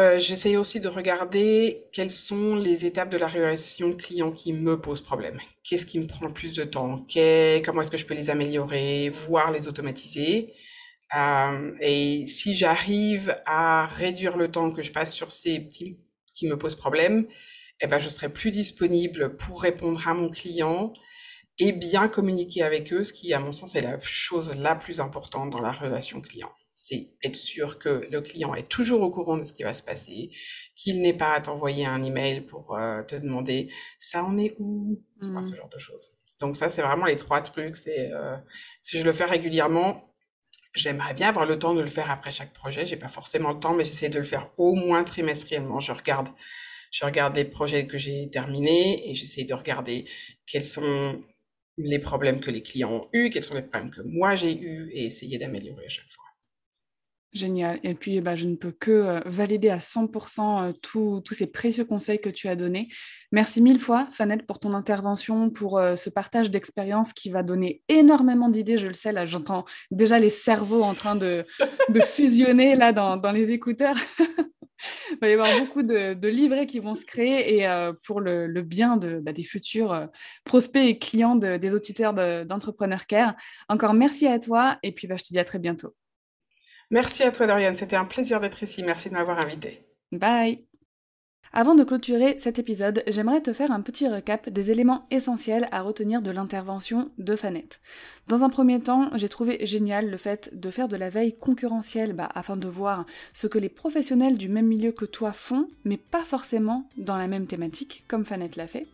euh, 0.00 0.18
j'essaye 0.18 0.56
aussi 0.56 0.80
de 0.80 0.88
regarder 0.88 1.84
quelles 1.92 2.10
sont 2.10 2.56
les 2.56 2.86
étapes 2.86 3.10
de 3.10 3.16
la 3.16 3.28
relation 3.28 3.94
client 3.94 4.32
qui 4.32 4.52
me 4.52 4.80
posent 4.80 5.02
problème. 5.02 5.40
Qu'est-ce 5.62 5.86
qui 5.86 5.98
me 5.98 6.06
prend 6.06 6.26
le 6.26 6.32
plus 6.32 6.54
de 6.54 6.64
temps? 6.64 7.06
Comment 7.64 7.82
est-ce 7.82 7.90
que 7.90 7.96
je 7.96 8.06
peux 8.06 8.14
les 8.14 8.30
améliorer, 8.30 9.10
voire 9.10 9.50
les 9.52 9.68
automatiser? 9.68 10.54
Euh, 11.16 11.72
Et 11.80 12.26
si 12.26 12.56
j'arrive 12.56 13.36
à 13.46 13.86
réduire 13.86 14.36
le 14.36 14.50
temps 14.50 14.70
que 14.72 14.82
je 14.82 14.92
passe 14.92 15.14
sur 15.14 15.32
ces 15.32 15.60
petits 15.60 15.98
qui 16.34 16.46
me 16.46 16.56
posent 16.56 16.76
problème, 16.76 17.26
eh 17.80 17.86
ben, 17.86 17.98
je 17.98 18.08
serai 18.08 18.28
plus 18.28 18.50
disponible 18.50 19.36
pour 19.36 19.62
répondre 19.62 20.06
à 20.06 20.14
mon 20.14 20.30
client 20.30 20.92
et 21.58 21.72
bien 21.72 22.08
communiquer 22.08 22.62
avec 22.62 22.92
eux, 22.92 23.04
ce 23.04 23.12
qui, 23.12 23.32
à 23.32 23.40
mon 23.40 23.52
sens, 23.52 23.74
est 23.74 23.80
la 23.80 23.98
chose 24.00 24.56
la 24.56 24.74
plus 24.74 25.00
importante 25.00 25.50
dans 25.50 25.60
la 25.60 25.72
relation 25.72 26.20
client. 26.20 26.52
C'est 26.72 27.10
être 27.24 27.34
sûr 27.34 27.78
que 27.80 28.06
le 28.10 28.20
client 28.20 28.54
est 28.54 28.68
toujours 28.68 29.02
au 29.02 29.10
courant 29.10 29.36
de 29.36 29.44
ce 29.44 29.52
qui 29.52 29.64
va 29.64 29.74
se 29.74 29.82
passer, 29.82 30.30
qu'il 30.76 31.00
n'ait 31.00 31.16
pas 31.16 31.32
à 31.32 31.40
t'envoyer 31.40 31.86
un 31.86 32.04
email 32.04 32.42
pour 32.42 32.76
euh, 32.76 33.02
te 33.02 33.16
demander 33.16 33.72
ça 33.98 34.24
en 34.24 34.38
est 34.38 34.54
où, 34.60 35.02
mmh. 35.20 35.42
ce 35.42 35.56
genre 35.56 35.68
de 35.68 35.78
choses. 35.80 36.18
Donc 36.40 36.54
ça, 36.54 36.70
c'est 36.70 36.82
vraiment 36.82 37.06
les 37.06 37.16
trois 37.16 37.40
trucs. 37.40 37.76
C'est 37.76 38.12
euh, 38.12 38.36
si 38.80 38.98
je 38.98 39.04
le 39.04 39.12
fais 39.12 39.24
régulièrement, 39.24 40.00
j'aimerais 40.74 41.14
bien 41.14 41.28
avoir 41.28 41.46
le 41.46 41.58
temps 41.58 41.74
de 41.74 41.80
le 41.80 41.88
faire 41.88 42.10
après 42.10 42.30
chaque 42.30 42.52
projet. 42.52 42.86
J'ai 42.86 42.96
pas 42.96 43.08
forcément 43.08 43.50
le 43.50 43.58
temps, 43.58 43.74
mais 43.74 43.84
j'essaie 43.84 44.08
de 44.08 44.18
le 44.18 44.24
faire 44.24 44.50
au 44.56 44.74
moins 44.74 45.02
trimestriellement. 45.04 45.80
Je 45.80 45.90
regarde, 45.90 46.28
je 46.92 47.04
regarde 47.04 47.34
les 47.34 47.44
projets 47.44 47.88
que 47.88 47.98
j'ai 47.98 48.30
terminés 48.30 49.10
et 49.10 49.16
j'essaie 49.16 49.42
de 49.44 49.54
regarder 49.54 50.04
quels 50.46 50.64
sont 50.64 51.20
les 51.78 51.98
problèmes 51.98 52.40
que 52.40 52.50
les 52.50 52.62
clients 52.62 52.92
ont 52.92 53.08
eus, 53.12 53.30
quels 53.30 53.44
sont 53.44 53.54
les 53.54 53.62
problèmes 53.62 53.90
que 53.90 54.02
moi 54.02 54.36
j'ai 54.36 54.58
eus 54.58 54.90
et 54.92 55.06
essayer 55.06 55.38
d'améliorer 55.38 55.86
à 55.86 55.88
chaque 55.88 56.10
fois. 56.10 56.24
Génial. 57.34 57.78
Et 57.82 57.92
puis, 57.92 58.22
bah, 58.22 58.36
je 58.36 58.46
ne 58.46 58.56
peux 58.56 58.72
que 58.72 58.90
euh, 58.90 59.20
valider 59.26 59.68
à 59.68 59.76
100% 59.76 60.70
euh, 60.70 60.72
tous 60.82 61.34
ces 61.34 61.46
précieux 61.46 61.84
conseils 61.84 62.20
que 62.20 62.30
tu 62.30 62.48
as 62.48 62.56
donnés. 62.56 62.88
Merci 63.32 63.60
mille 63.60 63.78
fois, 63.78 64.08
Fanette, 64.12 64.46
pour 64.46 64.58
ton 64.58 64.72
intervention, 64.72 65.50
pour 65.50 65.78
euh, 65.78 65.94
ce 65.94 66.08
partage 66.08 66.50
d'expérience 66.50 67.12
qui 67.12 67.28
va 67.28 67.42
donner 67.42 67.82
énormément 67.88 68.48
d'idées. 68.48 68.78
Je 68.78 68.88
le 68.88 68.94
sais, 68.94 69.12
là, 69.12 69.26
j'entends 69.26 69.66
déjà 69.90 70.18
les 70.18 70.30
cerveaux 70.30 70.82
en 70.82 70.94
train 70.94 71.16
de, 71.16 71.44
fusionner 72.02 72.76
là 72.76 72.92
dans 72.92 73.32
les 73.32 73.52
écouteurs. 73.52 73.96
Il 75.20 75.26
va 75.26 75.28
y 75.28 75.32
avoir 75.32 75.58
beaucoup 75.58 75.82
de, 75.82 76.28
livrets 76.28 76.66
qui 76.66 76.80
vont 76.80 76.94
se 76.94 77.04
créer 77.04 77.56
et 77.56 77.68
euh, 77.68 77.92
pour 78.06 78.20
le, 78.20 78.62
bien 78.62 78.96
de, 78.96 79.18
bah, 79.20 79.32
des 79.32 79.42
futurs 79.42 79.92
euh, 79.92 80.06
prospects 80.44 80.84
et 80.84 80.98
clients 80.98 81.36
des 81.36 81.74
auditeurs 81.74 82.14
d'Entrepreneur 82.44 83.06
Care. 83.06 83.34
Encore 83.68 83.94
merci 83.94 84.26
à 84.26 84.38
toi 84.38 84.78
et 84.82 84.92
puis 84.92 85.06
bah, 85.06 85.16
je 85.16 85.24
te 85.24 85.28
dis 85.28 85.38
à 85.38 85.44
très 85.44 85.58
bientôt. 85.58 85.94
Merci 86.90 87.22
à 87.22 87.32
toi, 87.32 87.46
Dorian. 87.46 87.74
C'était 87.74 87.96
un 87.96 88.06
plaisir 88.06 88.40
d'être 88.40 88.62
ici. 88.62 88.82
Merci 88.82 89.10
de 89.10 89.14
m'avoir 89.14 89.38
invité. 89.38 89.84
Bye. 90.12 90.67
Avant 91.60 91.74
de 91.74 91.82
clôturer 91.82 92.38
cet 92.38 92.60
épisode, 92.60 93.02
j'aimerais 93.08 93.40
te 93.40 93.52
faire 93.52 93.72
un 93.72 93.80
petit 93.80 94.06
recap 94.06 94.48
des 94.48 94.70
éléments 94.70 95.08
essentiels 95.10 95.66
à 95.72 95.82
retenir 95.82 96.22
de 96.22 96.30
l'intervention 96.30 97.10
de 97.18 97.34
Fanette. 97.34 97.80
Dans 98.28 98.44
un 98.44 98.48
premier 98.48 98.78
temps, 98.78 99.10
j'ai 99.16 99.28
trouvé 99.28 99.66
génial 99.66 100.08
le 100.08 100.16
fait 100.18 100.50
de 100.52 100.70
faire 100.70 100.86
de 100.86 100.96
la 100.96 101.10
veille 101.10 101.36
concurrentielle 101.36 102.12
bah, 102.12 102.28
afin 102.32 102.56
de 102.56 102.68
voir 102.68 103.06
ce 103.32 103.48
que 103.48 103.58
les 103.58 103.68
professionnels 103.68 104.38
du 104.38 104.48
même 104.48 104.68
milieu 104.68 104.92
que 104.92 105.04
toi 105.04 105.32
font, 105.32 105.66
mais 105.82 105.96
pas 105.96 106.24
forcément 106.24 106.88
dans 106.96 107.16
la 107.16 107.26
même 107.26 107.48
thématique, 107.48 108.04
comme 108.06 108.24
Fanette 108.24 108.54
l'a 108.54 108.68
fait 108.68 108.86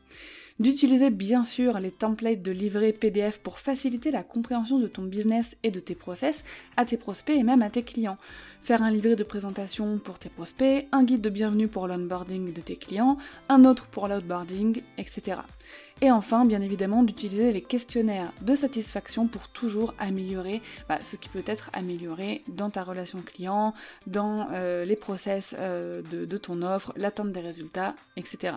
d'utiliser 0.60 1.10
bien 1.10 1.42
sûr 1.42 1.80
les 1.80 1.90
templates 1.90 2.42
de 2.42 2.52
livret 2.52 2.92
PDF 2.92 3.38
pour 3.38 3.58
faciliter 3.58 4.10
la 4.10 4.22
compréhension 4.22 4.78
de 4.78 4.86
ton 4.86 5.02
business 5.02 5.56
et 5.62 5.70
de 5.70 5.80
tes 5.80 5.94
process 5.94 6.44
à 6.76 6.84
tes 6.84 6.96
prospects 6.96 7.36
et 7.36 7.42
même 7.42 7.62
à 7.62 7.70
tes 7.70 7.82
clients. 7.82 8.18
Faire 8.62 8.82
un 8.82 8.90
livret 8.90 9.16
de 9.16 9.24
présentation 9.24 9.98
pour 9.98 10.18
tes 10.18 10.28
prospects, 10.28 10.86
un 10.92 11.02
guide 11.02 11.20
de 11.20 11.28
bienvenue 11.28 11.68
pour 11.68 11.86
l'onboarding 11.88 12.52
de 12.52 12.60
tes 12.60 12.76
clients, 12.76 13.18
un 13.48 13.64
autre 13.64 13.86
pour 13.86 14.08
l'outboarding, 14.08 14.80
etc. 14.96 15.38
Et 16.00 16.10
enfin, 16.10 16.44
bien 16.44 16.60
évidemment, 16.60 17.02
d'utiliser 17.02 17.52
les 17.52 17.62
questionnaires 17.62 18.32
de 18.40 18.54
satisfaction 18.54 19.26
pour 19.26 19.48
toujours 19.48 19.94
améliorer 19.98 20.62
bah, 20.88 20.98
ce 21.02 21.16
qui 21.16 21.28
peut 21.28 21.44
être 21.46 21.70
amélioré 21.72 22.42
dans 22.48 22.70
ta 22.70 22.84
relation 22.84 23.20
client, 23.22 23.74
dans 24.06 24.48
euh, 24.52 24.84
les 24.84 24.96
process 24.96 25.54
euh, 25.58 26.02
de 26.02 26.38
ton 26.38 26.62
offre, 26.62 26.92
l'atteinte 26.96 27.32
des 27.32 27.40
résultats, 27.40 27.94
etc. 28.16 28.54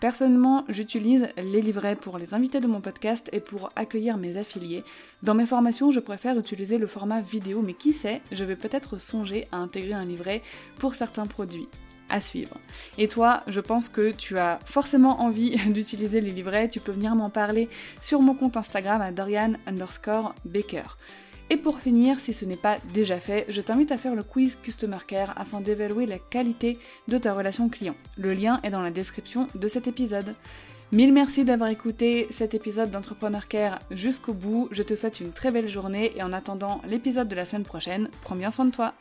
Personnellement, 0.00 0.64
j'utilise 0.68 1.28
les 1.36 1.60
livrets 1.60 1.96
pour 1.96 2.18
les 2.18 2.34
invités 2.34 2.60
de 2.60 2.66
mon 2.66 2.80
podcast 2.80 3.30
et 3.32 3.40
pour 3.40 3.70
accueillir 3.76 4.16
mes 4.16 4.36
affiliés. 4.36 4.84
Dans 5.22 5.34
mes 5.34 5.46
formations, 5.46 5.90
je 5.90 6.00
préfère 6.00 6.38
utiliser 6.38 6.78
le 6.78 6.86
format 6.86 7.20
vidéo, 7.20 7.62
mais 7.62 7.74
qui 7.74 7.92
sait, 7.92 8.20
je 8.32 8.44
vais 8.44 8.56
peut-être 8.56 8.98
songer 8.98 9.48
à 9.52 9.58
intégrer 9.58 9.94
un 9.94 10.04
livret 10.04 10.42
pour 10.78 10.94
certains 10.94 11.26
produits 11.26 11.68
à 12.10 12.20
suivre. 12.20 12.58
Et 12.98 13.08
toi, 13.08 13.42
je 13.46 13.60
pense 13.60 13.88
que 13.88 14.10
tu 14.10 14.38
as 14.38 14.58
forcément 14.64 15.22
envie 15.22 15.56
d'utiliser 15.72 16.20
les 16.20 16.30
livrets, 16.30 16.68
tu 16.68 16.80
peux 16.80 16.92
venir 16.92 17.14
m'en 17.14 17.30
parler 17.30 17.68
sur 18.00 18.20
mon 18.20 18.34
compte 18.34 18.56
Instagram 18.56 19.00
à 19.00 19.10
Dorian 19.10 19.54
underscore 19.66 20.34
Baker. 20.44 20.82
Et 21.50 21.56
pour 21.56 21.78
finir, 21.78 22.20
si 22.20 22.32
ce 22.32 22.44
n'est 22.44 22.56
pas 22.56 22.78
déjà 22.92 23.20
fait, 23.20 23.44
je 23.48 23.60
t'invite 23.60 23.92
à 23.92 23.98
faire 23.98 24.14
le 24.14 24.22
quiz 24.22 24.56
Customer 24.62 24.98
Care 25.06 25.34
afin 25.36 25.60
d'évaluer 25.60 26.06
la 26.06 26.18
qualité 26.18 26.78
de 27.08 27.18
ta 27.18 27.34
relation 27.34 27.68
client. 27.68 27.94
Le 28.16 28.32
lien 28.32 28.60
est 28.62 28.70
dans 28.70 28.82
la 28.82 28.90
description 28.90 29.48
de 29.54 29.68
cet 29.68 29.86
épisode. 29.86 30.34
Mille 30.92 31.12
merci 31.12 31.44
d'avoir 31.44 31.70
écouté 31.70 32.28
cet 32.30 32.54
épisode 32.54 32.90
d'Entrepreneur 32.90 33.48
Care 33.48 33.78
jusqu'au 33.90 34.32
bout. 34.32 34.68
Je 34.70 34.82
te 34.82 34.94
souhaite 34.94 35.20
une 35.20 35.32
très 35.32 35.50
belle 35.50 35.68
journée 35.68 36.12
et 36.16 36.22
en 36.22 36.32
attendant 36.32 36.80
l'épisode 36.86 37.28
de 37.28 37.34
la 37.34 37.44
semaine 37.44 37.64
prochaine, 37.64 38.08
prends 38.22 38.36
bien 38.36 38.50
soin 38.50 38.64
de 38.64 38.70
toi. 38.70 38.94